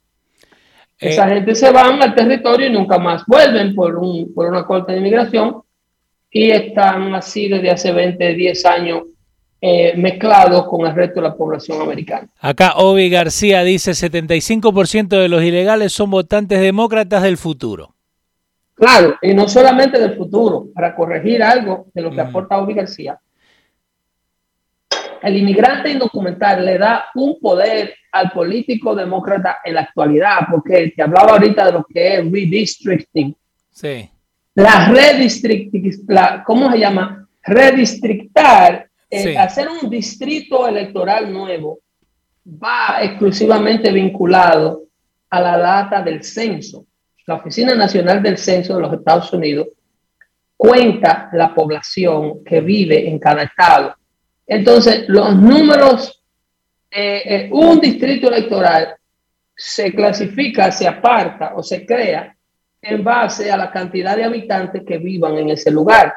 [1.01, 4.63] Esa eh, gente se van al territorio y nunca más vuelven por, un, por una
[4.63, 5.63] corte de inmigración
[6.29, 9.03] y están así desde hace 20, 10 años
[9.59, 12.27] eh, mezclado con el resto de la población americana.
[12.39, 17.95] Acá Obi García dice 75% de los ilegales son votantes demócratas del futuro.
[18.75, 23.19] Claro, y no solamente del futuro, para corregir algo de lo que aporta Obi García.
[25.21, 31.01] El inmigrante indocumentado le da un poder al político demócrata en la actualidad, porque te
[31.01, 33.35] hablaba ahorita de lo que es redistricting.
[33.69, 34.09] Sí.
[34.55, 36.05] La redistricting,
[36.45, 37.27] ¿cómo se llama?
[37.43, 41.79] Redistrictar eh, hacer un distrito electoral nuevo
[42.45, 44.83] va exclusivamente vinculado
[45.29, 46.85] a la data del censo.
[47.27, 49.67] La Oficina Nacional del Censo de los Estados Unidos
[50.55, 53.95] cuenta la población que vive en cada estado.
[54.47, 56.20] Entonces, los números,
[56.93, 58.93] eh, eh, un distrito electoral
[59.55, 62.35] se clasifica, se aparta o se crea
[62.81, 66.13] en base a la cantidad de habitantes que vivan en ese lugar.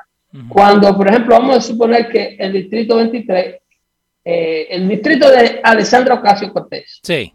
[0.48, 3.54] Cuando, por ejemplo, vamos a suponer que el distrito 23,
[4.24, 7.32] eh, el distrito de Alessandra Ocasio Cortés, sí.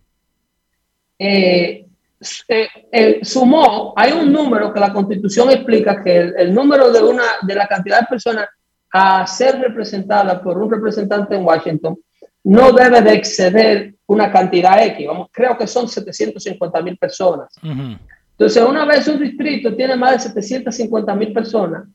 [3.22, 7.68] Sumó, hay un número que la constitución explica que el, número de, una, de la
[7.68, 8.50] cantidad de personas
[8.92, 11.98] a ser representada por un representante en Washington
[12.44, 17.54] no debe de exceder una cantidad X, vamos, creo que son 750 mil personas.
[17.62, 21.88] Entonces, una vez un distrito tiene más de 750 mil personas,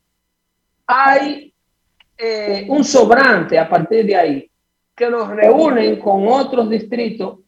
[0.87, 1.53] hay
[2.17, 4.51] eh, un sobrante a partir de ahí
[4.95, 7.39] que los reúnen con otros distritos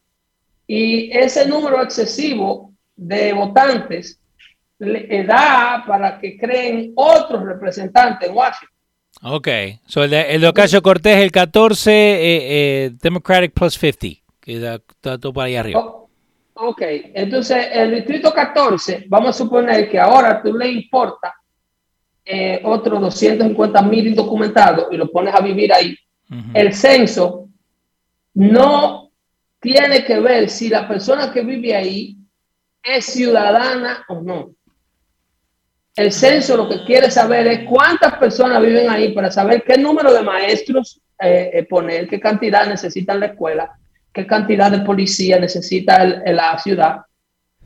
[0.66, 4.20] y ese número excesivo de votantes
[4.80, 8.77] le da para que creen otros representantes en Washington.
[9.24, 9.48] Ok,
[9.86, 15.18] so el, de, el Ocasio Cortés, el 14, eh, eh, Democratic plus 50, que está
[15.18, 15.80] todo para ahí arriba.
[15.80, 16.10] Oh,
[16.54, 16.82] ok,
[17.14, 21.34] entonces el distrito 14, vamos a suponer que ahora tú le importa
[22.24, 25.98] eh, otros 250 mil indocumentados y lo pones a vivir ahí,
[26.54, 27.48] el censo
[28.34, 29.12] no
[29.60, 32.18] tiene que ver si la persona que vive ahí
[32.84, 34.52] es ciudadana o no.
[35.98, 40.14] El censo lo que quiere saber es cuántas personas viven ahí para saber qué número
[40.14, 43.72] de maestros eh, eh, poner, qué cantidad necesita la escuela,
[44.14, 47.02] qué cantidad de policía necesita la ciudad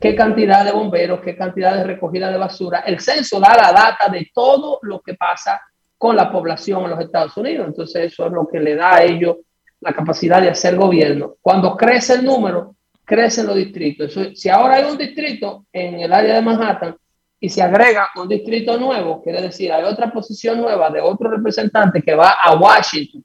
[0.02, 2.80] qué cantidad de bomberos, qué cantidad de recogida de basura.
[2.80, 5.60] El censo da la data de todo lo que pasa
[5.96, 7.68] con la población en los Estados Unidos.
[7.68, 9.36] Entonces eso es lo que le da a ellos
[9.80, 11.36] la capacidad de hacer gobierno.
[11.40, 14.12] Cuando crece el número, crecen los distritos.
[14.34, 16.96] si ahora hay un distrito en el área de Manhattan
[17.42, 22.00] y se agrega un distrito nuevo, quiere decir, hay otra posición nueva de otro representante
[22.00, 23.24] que va a Washington.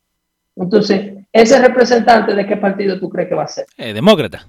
[0.56, 3.68] Entonces, ese representante de qué partido tú crees que va a ser?
[3.78, 4.48] Eh, demócrata.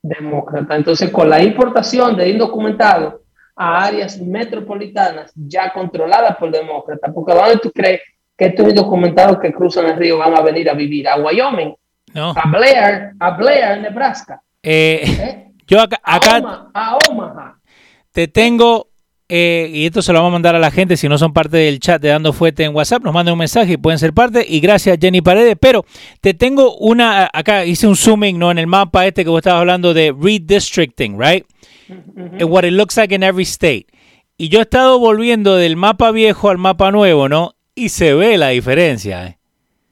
[0.00, 0.76] Demócrata.
[0.76, 3.14] Entonces, con la importación de indocumentados
[3.56, 8.02] a áreas metropolitanas ya controladas por demócratas, porque ¿dónde tú crees
[8.38, 11.08] que estos indocumentados que cruzan el río van a venir a vivir?
[11.08, 11.74] ¿A Wyoming?
[12.14, 12.30] No.
[12.30, 13.10] ¿A Blair?
[13.18, 14.40] ¿A Blair, Nebraska?
[14.62, 15.52] Eh, ¿Eh?
[15.66, 17.58] Yo acá, acá a, Omaha,
[18.12, 18.89] te tengo,
[19.32, 21.56] eh, y esto se lo vamos a mandar a la gente, si no son parte
[21.56, 24.44] del chat de Dando Fuete en WhatsApp, nos manden un mensaje y pueden ser parte.
[24.46, 25.84] Y gracias Jenny Paredes, pero
[26.20, 28.50] te tengo una, acá hice un zooming, ¿no?
[28.50, 31.46] En el mapa este que vos estabas hablando de redistricting, right?
[32.42, 33.86] what it looks like in every state.
[34.36, 37.54] Y yo he estado volviendo del mapa viejo al mapa nuevo, ¿no?
[37.74, 39.26] Y se ve la diferencia.
[39.26, 39.38] ¿eh?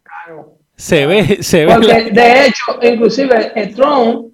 [0.03, 0.55] Claro.
[0.75, 1.75] Se ve, se ve.
[1.75, 4.33] Porque, de hecho, inclusive el Trump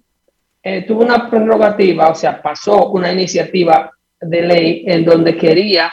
[0.62, 3.93] eh, tuvo una prerrogativa, o sea, pasó una iniciativa
[4.28, 5.90] de ley en donde quería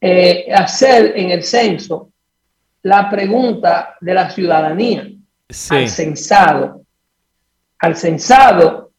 [0.00, 2.10] eh, hacer en el censo
[2.82, 5.08] la pregunta de la ciudadanía
[5.70, 6.82] al censado.
[7.78, 8.92] Al censado,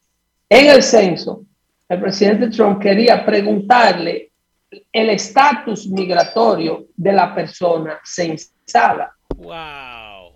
[0.50, 1.46] en el censo,
[1.88, 4.32] el presidente Trump quería preguntarle
[4.92, 9.16] el estatus migratorio de la persona censada.
[9.36, 10.34] Wow.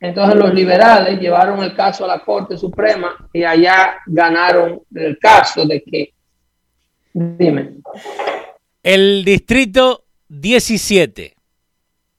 [0.00, 5.64] Entonces los liberales llevaron el caso a la Corte Suprema y allá ganaron el caso
[5.66, 6.12] de que,
[7.16, 7.70] dime.
[8.82, 11.34] El distrito 17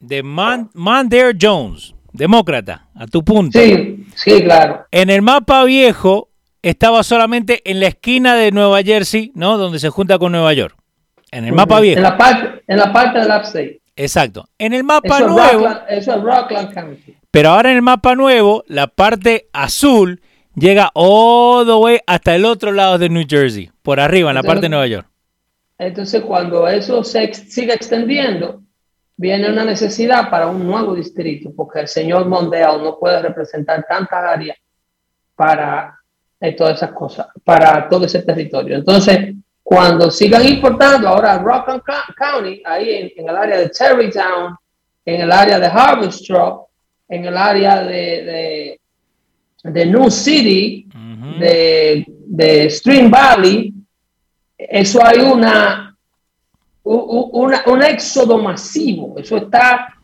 [0.00, 0.70] de Man
[1.40, 3.58] Jones, demócrata, a tu punto.
[3.58, 4.86] Sí, sí, claro.
[4.90, 6.30] En el mapa viejo
[6.62, 9.56] estaba solamente en la esquina de Nueva Jersey, ¿no?
[9.56, 10.76] Donde se junta con Nueva York.
[11.30, 11.98] En el mapa viejo.
[11.98, 13.80] En la parte, en la parte del upstate.
[13.94, 14.48] Exacto.
[14.58, 15.68] En el mapa nuevo.
[15.88, 17.14] eso es Rockland County.
[17.30, 20.20] Pero ahora en el mapa nuevo, la parte azul
[20.58, 24.42] llega all the way hasta el otro lado de New Jersey, por arriba, en la
[24.42, 25.06] parte de Nueva York.
[25.78, 28.62] Entonces, cuando eso se sigue extendiendo,
[29.16, 34.24] viene una necesidad para un nuevo distrito, porque el señor Mondale no puede representar tantas
[34.24, 34.56] áreas
[35.36, 35.98] para
[36.40, 38.76] y todas esas cosas para todo ese territorio.
[38.76, 41.82] Entonces, cuando sigan importando ahora Rockland
[42.16, 44.56] County, ahí en, el área de Terrytown,
[45.04, 46.36] en el área de Harvester,
[47.08, 48.77] en el área de,
[49.64, 50.88] New City,
[51.38, 53.74] de, de Stream Valley,
[54.56, 55.96] eso hay una,
[56.84, 59.18] una, un éxodo masivo.
[59.18, 59.94] Eso está,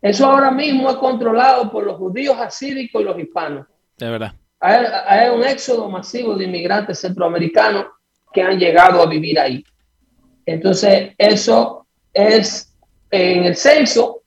[0.00, 3.66] eso ahora mismo es controlado por los judíos asídicos y los hispanos.
[3.96, 7.86] De verdad hay, un éxodo masivo de inmigrantes centroamericanos
[8.32, 9.64] que han llegado a vivir ahí.
[10.46, 12.72] Entonces, eso es
[13.10, 14.21] en el censo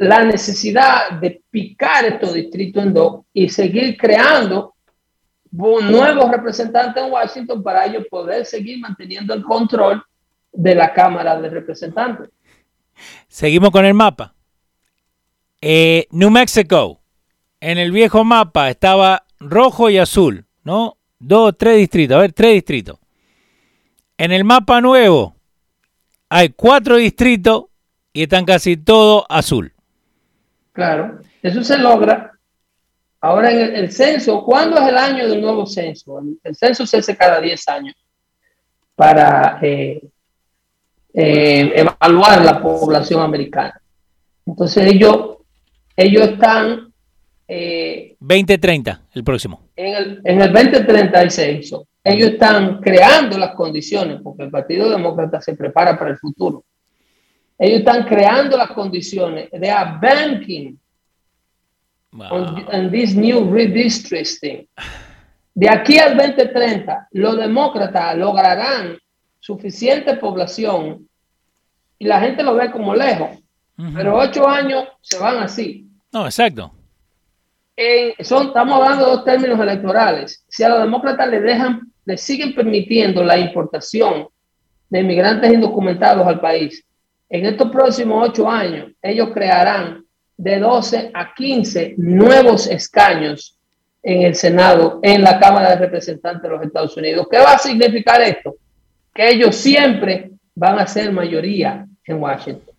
[0.00, 4.74] la necesidad de picar estos distritos en dos y seguir creando
[5.52, 10.02] nuevos representantes en Washington para ellos poder seguir manteniendo el control
[10.52, 12.30] de la Cámara de Representantes.
[13.28, 14.34] Seguimos con el mapa.
[15.60, 17.02] Eh, New Mexico.
[17.60, 20.96] En el viejo mapa estaba rojo y azul, ¿no?
[21.18, 22.98] Dos, tres distritos, a ver, tres distritos.
[24.16, 25.36] En el mapa nuevo
[26.30, 27.64] hay cuatro distritos
[28.14, 29.74] y están casi todos azul.
[30.80, 32.32] Claro, eso se logra.
[33.20, 36.22] Ahora en el, censo, ¿cuándo es el año del nuevo censo?
[36.42, 37.94] El, censo se hace cada 10 años
[38.94, 40.00] para eh,
[41.12, 43.78] eh, evaluar la población americana.
[44.46, 45.36] Entonces ellos,
[45.94, 46.90] ellos están
[48.18, 49.60] 2030, eh, el próximo.
[49.76, 55.54] En el, en el 2036, ellos están creando las condiciones, porque el Partido Demócrata se
[55.54, 56.64] prepara para el futuro.
[57.60, 60.76] Ellos están creando las condiciones de a banking
[62.72, 64.66] en this new redistricting.
[65.54, 68.98] De aquí al 2030, los demócratas lograrán
[69.38, 71.06] suficiente población
[71.98, 73.38] y la gente lo ve como lejos,
[73.94, 75.86] pero ocho años se van así.
[76.12, 76.72] No, exacto
[78.20, 80.44] son, estamos hablando de dos términos electorales.
[80.48, 84.28] Si a los demócratas le dejan, le siguen permitiendo la importación
[84.88, 86.84] de inmigrantes indocumentados al país,
[87.30, 90.04] en estos próximos ocho años, ellos crearán
[90.36, 93.56] de 12 a 15 nuevos escaños
[94.02, 97.28] en el Senado, en la Cámara de Representantes de los Estados Unidos.
[97.30, 98.56] ¿Qué va a significar esto?
[99.14, 102.74] Que ellos siempre van a ser mayoría en Washington.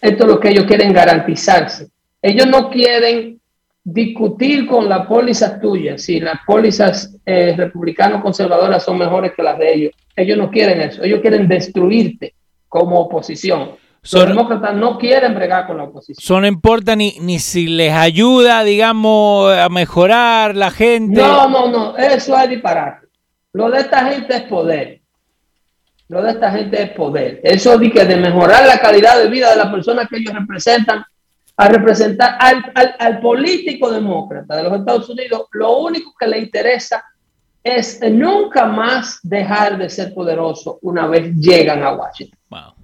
[0.00, 1.88] Esto es lo que ellos quieren garantizarse.
[2.20, 3.40] Ellos no quieren
[3.84, 9.58] discutir con las pólizas tuyas, si las pólizas eh, republicanos conservadoras son mejores que las
[9.58, 9.92] de ellos.
[10.16, 12.34] Ellos no quieren eso, ellos quieren destruirte
[12.74, 13.76] como oposición.
[14.02, 16.16] Los demócratas no quieren bregar con la oposición.
[16.20, 21.20] Eso no importa ni, ni si les ayuda, digamos, a mejorar la gente.
[21.20, 23.06] No, no, no, eso es disparate.
[23.52, 25.00] Lo de esta gente es poder.
[26.08, 27.40] Lo de esta gente es poder.
[27.44, 31.04] Eso de que de mejorar la calidad de vida de las personas que ellos representan,
[31.56, 36.40] a representar al, al, al político demócrata de los Estados Unidos, lo único que le
[36.40, 37.04] interesa
[37.64, 42.38] es nunca más dejar de ser poderoso una vez llegan a Washington.
[42.50, 42.74] Wow.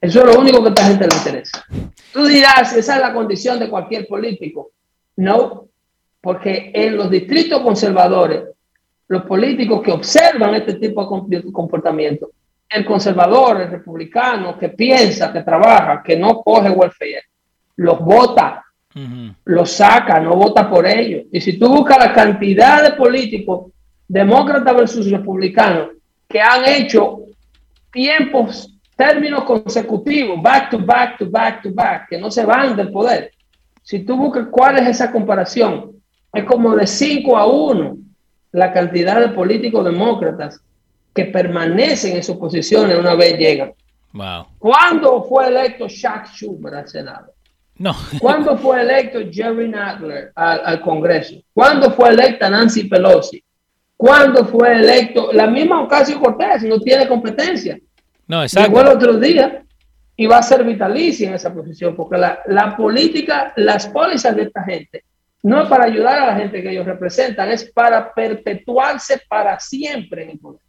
[0.00, 1.64] Eso es lo único que a esta gente le interesa.
[2.12, 4.70] Tú dirás, esa es la condición de cualquier político.
[5.16, 5.66] No,
[6.20, 8.44] porque en los distritos conservadores,
[9.08, 12.30] los políticos que observan este tipo de comportamiento,
[12.68, 17.24] el conservador, el republicano, que piensa, que trabaja, que no coge welfare,
[17.76, 18.64] los vota,
[19.44, 21.24] los saca, no vota por ellos.
[21.32, 23.72] Y si tú buscas la cantidad de políticos
[24.10, 25.90] demócratas versus republicanos,
[26.28, 27.20] que han hecho
[27.92, 32.90] tiempos, términos consecutivos, back to back to back to back, que no se van del
[32.90, 33.30] poder.
[33.82, 35.92] Si tú buscas cuál es esa comparación,
[36.32, 37.96] es como de 5 a 1
[38.52, 40.60] la cantidad de políticos demócratas
[41.14, 43.72] que permanecen en sus posiciones una vez llegan.
[44.12, 44.46] Wow.
[44.58, 47.32] ¿Cuándo fue electo Chuck Schumer al Senado?
[47.76, 47.94] No.
[48.20, 51.36] ¿Cuándo fue electo Jerry Nadler al, al Congreso?
[51.54, 53.40] ¿Cuándo fue electa Nancy Pelosi?
[54.00, 55.30] ¿Cuándo fue electo?
[55.30, 57.78] La misma Ocasio Cortés no tiene competencia.
[58.26, 58.70] No, exacto.
[58.70, 59.62] Llegó el otro día
[60.16, 64.44] y va a ser vitalicia en esa posición, porque la, la política, las pólizas de
[64.44, 65.04] esta gente,
[65.42, 70.22] no es para ayudar a la gente que ellos representan, es para perpetuarse para siempre
[70.22, 70.62] en el poder.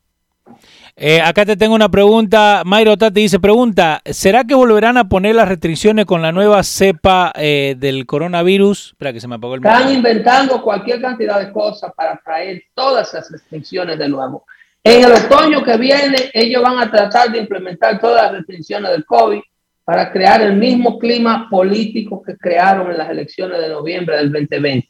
[0.95, 2.63] Eh, acá te tengo una pregunta.
[2.65, 7.31] Mayro Tati dice, pregunta, ¿será que volverán a poner las restricciones con la nueva cepa
[7.35, 8.89] eh, del coronavirus?
[8.89, 13.09] Espera que se me apagó el Están inventando cualquier cantidad de cosas para traer todas
[13.09, 14.45] esas restricciones de nuevo.
[14.83, 19.05] En el otoño que viene, ellos van a tratar de implementar todas las restricciones del
[19.05, 19.39] COVID
[19.83, 24.87] para crear el mismo clima político que crearon en las elecciones de noviembre del 2020.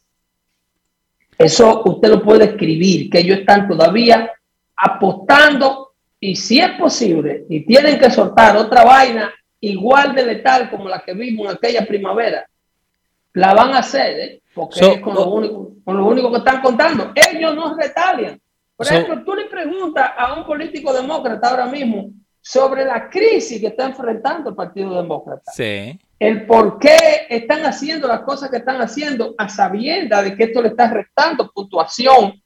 [1.37, 4.31] Eso usted lo puede escribir, que ellos están todavía
[4.75, 10.87] apostando y si es posible y tienen que soltar otra vaina igual de letal como
[10.87, 12.45] la que vimos en aquella primavera,
[13.33, 14.41] la van a hacer, ¿eh?
[14.53, 17.11] porque es con lo, único, con lo único que están contando.
[17.15, 18.39] Ellos no retalian.
[18.75, 22.09] Por ejemplo, tú le preguntas a un político demócrata ahora mismo
[22.41, 25.51] sobre la crisis que está enfrentando el Partido Demócrata.
[25.51, 25.99] Sí.
[26.17, 30.61] El por qué están haciendo las cosas que están haciendo a sabienda de que esto
[30.61, 32.41] le está restando puntuación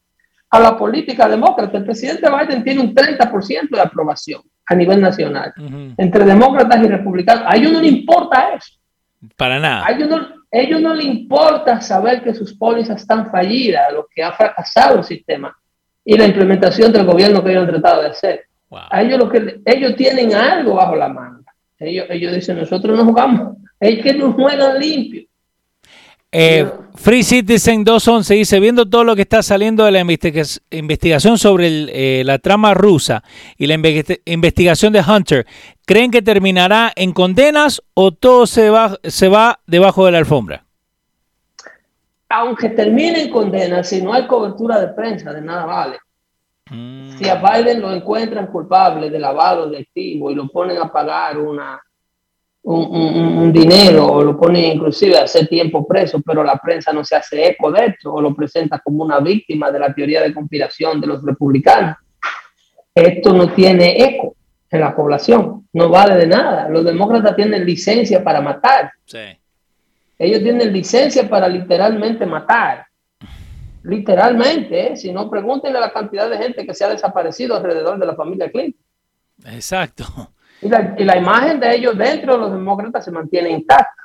[0.50, 1.78] a la política demócrata.
[1.78, 5.54] El presidente Biden tiene un 30% de aprobación a nivel nacional
[5.98, 7.44] entre demócratas y republicanos.
[7.48, 8.80] A ellos no le importa eso.
[9.36, 9.86] Para nada.
[9.86, 14.24] A ellos no, ellos no les importa saber que sus pólizas están fallidas, lo que
[14.24, 15.56] ha fracasado el sistema
[16.04, 18.46] y la implementación del gobierno que ellos han tratado de hacer.
[18.72, 21.54] A ellos, lo que, ellos tienen algo bajo la manga.
[21.80, 25.25] Ellos, ellos dicen, nosotros no jugamos, es que nos juegan limpio.
[26.38, 31.68] Eh, Free Citizen 211 dice, viendo todo lo que está saliendo de la investigación sobre
[31.68, 33.24] el, eh, la trama rusa
[33.58, 33.76] y la
[34.26, 35.46] investigación de Hunter,
[35.86, 40.66] ¿creen que terminará en condenas o todo se va, se va debajo de la alfombra?
[42.28, 46.00] Aunque termine en condenas, si no hay cobertura de prensa, de nada vale.
[46.70, 47.18] Mm.
[47.18, 51.38] Si a Biden lo encuentran culpable de lavado de activos y lo ponen a pagar
[51.38, 51.80] una,
[52.66, 57.16] un, dinero o lo pone inclusive a hacer tiempo preso, pero la prensa no se
[57.16, 61.00] hace eco de esto o lo presenta como una víctima de la teoría de conspiración
[61.00, 61.98] de los republicanos.
[62.94, 64.36] Esto no tiene eco
[64.70, 66.68] en la población, no vale de nada.
[66.70, 68.92] Los demócratas tienen licencia para matar.
[70.18, 72.88] Ellos tienen licencia para literalmente matar.
[73.84, 74.98] Literalmente, ¿eh?
[74.98, 78.16] si no, pregúntenle a la cantidad de gente que se ha desaparecido alrededor de la
[78.16, 78.82] familia Clinton.
[79.46, 80.32] Exacto.
[80.66, 84.04] Y la, y la, imagen de ellos dentro de los demócratas se mantiene intacta.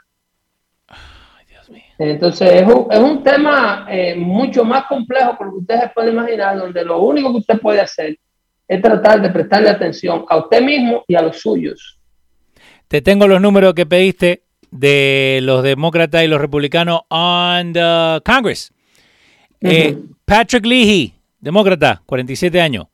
[1.98, 5.88] Entonces es un, es un tema eh, mucho más complejo que lo que ustedes se
[5.88, 8.18] pueden imaginar, donde lo único que usted puede hacer
[8.68, 11.98] es tratar de prestarle atención a usted mismo y a los suyos.
[12.88, 18.72] Te tengo los números que pediste de los demócratas y los republicanos on the Congress.
[19.62, 19.72] Uh -huh.
[19.72, 22.86] eh, Patrick Leahy, demócrata, 47 años.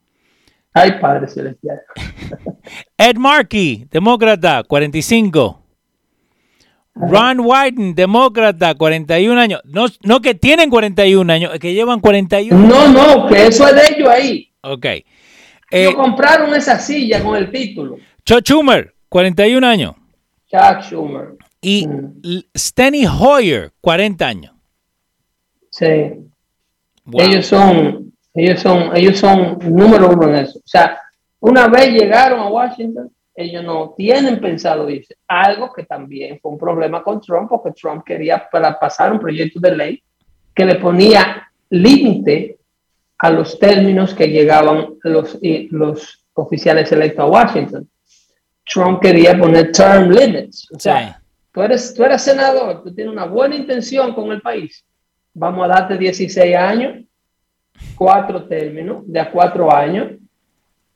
[0.77, 1.81] Ay, Padre Celestial.
[2.99, 5.63] Ed Markey, demócrata, 45.
[6.95, 9.63] Ron Wyden, demócrata, 41 años.
[9.65, 12.69] No, no que tienen 41 años, que llevan 41.
[12.69, 14.53] No, no, que eso es de ellos ahí.
[14.61, 14.87] Ok.
[15.71, 17.97] Eh, compraron esa silla con el título.
[18.27, 19.95] Chuck Schumer, 41 años.
[20.51, 21.39] Chuck Schumer.
[21.63, 22.41] Y mm.
[22.55, 24.55] Steny Hoyer, 40 años.
[25.71, 25.87] Sí.
[27.07, 27.23] Wow.
[27.23, 30.59] Ellos son ellos son, ellos son número uno en eso.
[30.59, 31.01] O sea,
[31.41, 35.17] una vez llegaron a Washington, ellos no tienen pensado irse.
[35.27, 39.61] Algo que también fue un problema con Trump, porque Trump quería para pasar un proyecto
[39.61, 40.03] de ley
[40.55, 42.59] que le ponía límite
[43.19, 45.39] a los términos que llegaban los,
[45.71, 47.89] los oficiales electos a Washington.
[48.65, 50.69] Trump quería poner term limits.
[50.75, 51.21] O sea,
[51.53, 54.85] tú, eres, tú eres senador, tú tienes una buena intención con el país.
[55.33, 57.05] Vamos a darte 16 años,
[57.95, 60.13] cuatro términos, de a cuatro años.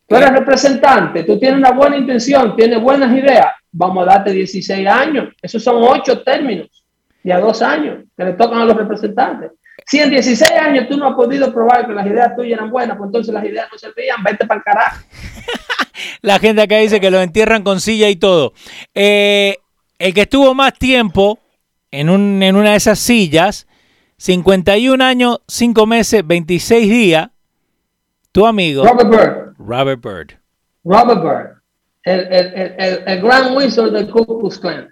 [0.07, 3.47] Tú eres representante, tú tienes una buena intención, tienes buenas ideas.
[3.73, 5.29] Vamos a darte 16 años.
[5.41, 6.69] Esos son ocho términos
[7.23, 9.53] de a dos años que le tocan a los representantes.
[9.87, 12.97] Si en 16 años tú no has podido probar que las ideas tuyas eran buenas,
[12.97, 15.05] pues entonces las ideas no servían, vete para el carajo.
[16.23, 18.53] La gente acá dice que lo entierran con silla y todo.
[18.95, 19.57] Eh,
[19.99, 21.39] el que estuvo más tiempo
[21.91, 23.67] en, un, en una de esas sillas,
[24.21, 27.31] 51 años, 5 meses, 26 días,
[28.33, 28.85] tu amigo.
[28.85, 29.55] Robert Bird.
[29.59, 30.39] Robert Bird.
[30.85, 31.63] Robert Bird.
[32.03, 34.91] El, el, el, el Grand Wizard del Ku Klux Klan.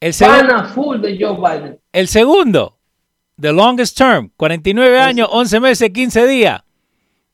[0.00, 0.14] El,
[0.74, 1.78] full de Joe Biden.
[1.92, 2.78] el segundo,
[3.38, 6.62] the longest term, 49 años, 11 meses, 15 días.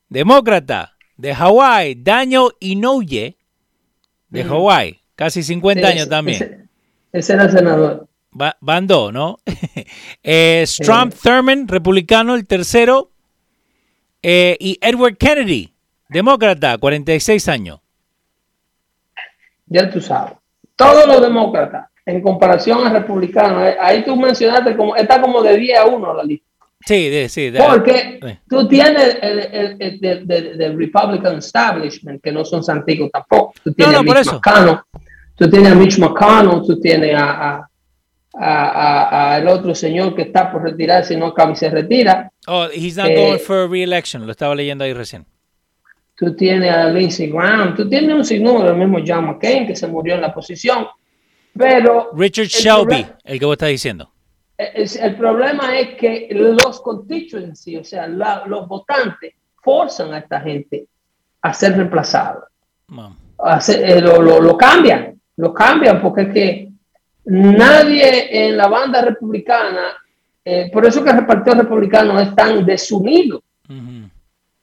[0.09, 3.37] Demócrata de Hawái, Daniel Inouye,
[4.27, 6.69] de Hawái, casi 50 años también.
[7.13, 8.09] Ese, era el senador.
[8.33, 9.37] Van dos, ¿no?
[10.23, 13.09] eh, Trump Thurman, republicano, el tercero.
[14.21, 15.73] Eh, y Edward Kennedy,
[16.09, 17.79] demócrata, 46 años.
[19.65, 20.33] Ya tú sabes.
[20.75, 23.65] Todos los demócratas en comparación al republicano.
[23.65, 26.47] Eh, ahí tú mencionaste como está como de 10 a 1 la lista.
[26.85, 27.53] Sí, sí.
[27.57, 28.19] Porque
[28.49, 33.53] tú tienes el, el, Republican establishment, que no son santigos tampoco.
[33.63, 34.79] Tú tienes a Mitch McConnell,
[35.35, 37.69] tú tienes a Mitch McConnell, tú tienes a, a,
[38.39, 42.31] el otro señor que está por retirarse y no acaba y se retira.
[42.47, 45.25] Oh, he's not going eh, for re-election, lo estaba leyendo ahí recién.
[46.15, 49.87] Tú tienes a Lindsey Graham, tú tienes un sinnúmero, el mismo John McCain, que se
[49.87, 50.87] murió en la posición.
[51.57, 54.09] Pero Richard Shelby, el que vos estás diciendo.
[54.57, 60.87] El, problema es que los constituency, o sea, los votantes, forzan a esta gente
[61.41, 62.45] a ser reemplazados.
[63.67, 66.72] Eh, lo, cambian, lo cambian porque es que
[67.25, 69.93] nadie en la banda republicana,
[70.43, 73.41] eh, por eso que el Partido Republicano es tan desunido.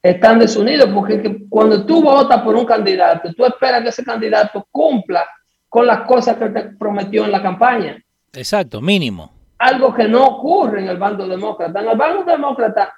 [0.02, 5.26] Están desunidos porque cuando tú votas por un candidato, tú esperas que ese candidato cumpla
[5.68, 8.02] con las cosas que te prometió en la campaña.
[8.32, 9.30] Exacto, mínimo.
[9.58, 11.80] Algo que no ocurre en el bando demócrata.
[11.80, 12.94] En el bando demócrata,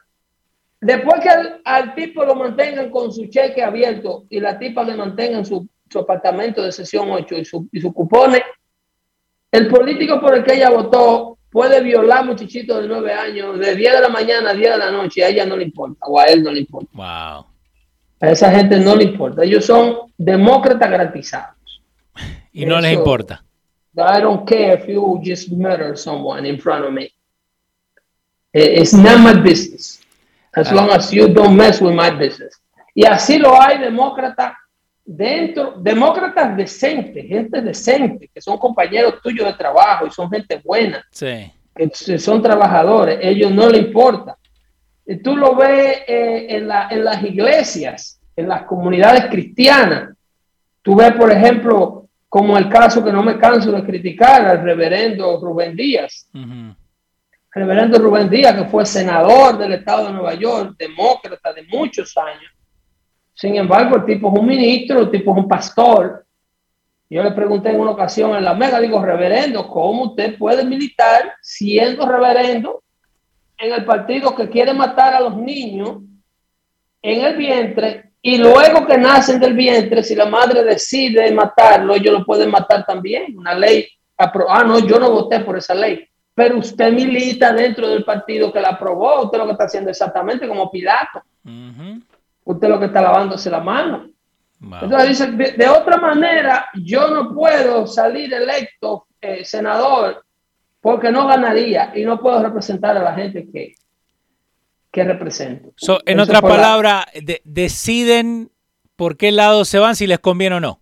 [0.81, 1.29] después que
[1.65, 5.99] al, tipo lo mantengan con su cheque abierto y la tipa le mantengan su, su
[5.99, 8.43] apartamento de sesión 8 y su, y su cupones,
[9.53, 13.93] el político por el que ella votó puede violar muchachitos de 9 años de 10
[13.93, 16.25] de la mañana a 10 de la noche a ella no le importa o a
[16.25, 16.89] él no le importa.
[16.95, 17.47] Wow.
[18.21, 19.45] A esa gente no le importa.
[19.45, 21.57] Ellos son demócratas garantizados.
[22.55, 23.43] Y no les importa.
[23.97, 27.11] I don't care if you just murder someone in front of me.
[28.53, 30.01] It's not my business.
[30.55, 32.61] As long as you don't mess with my business.
[32.95, 34.53] Y así lo hay demócratas
[35.05, 41.05] dentro, demócratas decentes, gente decente, que son compañeros tuyos de trabajo y son gente buena.
[41.11, 41.51] Sí.
[41.75, 44.37] Que son trabajadores, ellos no le importa.
[45.07, 50.15] Y tú lo ves eh, en, la, en las iglesias, en las comunidades cristianas.
[50.83, 55.39] Tú ves, por ejemplo, como el caso que no me canso de criticar al reverendo
[55.41, 56.29] Rubén Díaz.
[57.55, 62.51] reverendo Rubén Díaz, que fue senador del estado de Nueva York, demócrata de muchos años.
[63.43, 66.25] Sin embargo, el tipo es un ministro, el tipo es un pastor.
[67.11, 71.33] Yo le pregunté en una ocasión en la mega, digo, reverendo, ¿cómo usted puede militar
[71.43, 72.85] siendo reverendo
[73.59, 76.03] en el partido que quiere matar a los niños
[77.03, 82.21] en el vientre y luego que nacen del vientre, si la madre decide matarlo, ellos
[82.21, 83.37] lo pueden matar también.
[83.37, 83.89] Una ley,
[84.19, 86.07] ah, no, yo no voté por esa ley.
[86.33, 89.25] Pero usted milita dentro del partido que la aprobó.
[89.25, 91.25] Usted lo que está haciendo exactamente como Pilato.
[92.45, 94.09] Usted lo que está lavándose la mano.
[94.61, 100.25] Entonces dice, de, otra manera, yo no puedo salir electo eh, senador
[100.81, 103.75] porque no ganaría y no puedo representar a la gente que,
[104.91, 105.73] que represento.
[106.07, 107.07] en otra palabra,
[107.45, 108.51] deciden
[108.95, 110.81] por qué lado se van, si les conviene o no.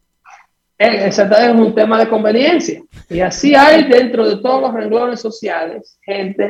[0.78, 2.82] Eh, exactamente, es un tema de conveniencia.
[3.08, 6.48] Y así hay dentro de todos los renglones sociales gente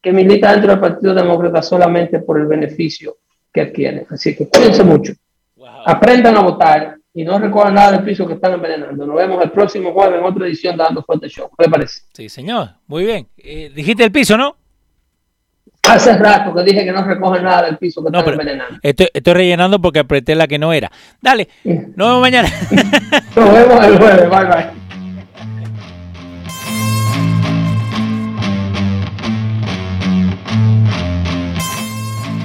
[0.00, 3.16] que milita dentro del Partido Demócrata solamente por el beneficio
[3.52, 4.06] que adquieren.
[4.10, 5.12] Así que cuídense mucho.
[5.86, 9.06] Aprendan a votar y no recuerden nada del piso que están envenenando.
[9.06, 11.48] Nos vemos el próximo jueves en otra edición de Dando Fuerte Show.
[11.58, 12.02] ¿Qué le parece?
[12.12, 12.70] Sí, señor.
[12.86, 13.26] Muy bien.
[13.36, 14.56] Eh, dijiste el piso, ¿no?
[15.88, 18.78] Hace rato que dije que no recoge nada del piso que No, está pero envenenando.
[18.82, 20.90] estoy, estoy rellenando porque apreté la que no era.
[21.20, 22.48] Dale, nos vemos mañana.
[23.34, 24.30] Nos vemos el jueves.
[24.30, 24.89] Bye bye.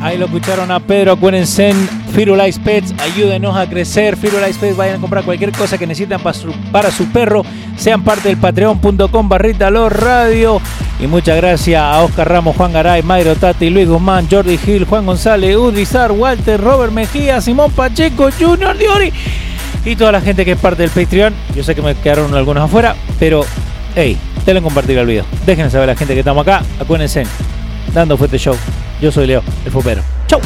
[0.06, 1.14] Ahí lo escucharon a Pedro.
[1.14, 2.94] Acuérdense en Firulais Pets.
[3.00, 4.16] Ayúdenos a crecer.
[4.16, 4.78] Firulais Pets.
[4.78, 7.42] Vayan a comprar cualquier cosa que necesitan para su, perro.
[7.76, 10.62] Sean parte del patreon.com barrita radio.
[11.00, 15.08] Y muchas gracias a Oscar Ramos, Juan Garay, Mayro Tati, Luis Guzmán, Jordi Gil, Juan
[15.08, 19.12] González, Udizar, Walter, Robert Mejía, Simón Pacheco, Junior Diori.
[19.86, 21.34] Y toda la gente que es parte del Patreon.
[21.56, 22.96] Yo sé que me quedaron algunos afuera.
[23.18, 23.44] Pero,
[23.96, 25.26] hey, denle compartir el video.
[25.48, 26.62] Déjenme saber a la gente que estamos acá.
[26.80, 27.24] Acuérdense.
[27.92, 28.56] Dando Fuerte Show.
[29.02, 30.02] Yo soy Leo, el Fupero.
[30.28, 30.40] Chau.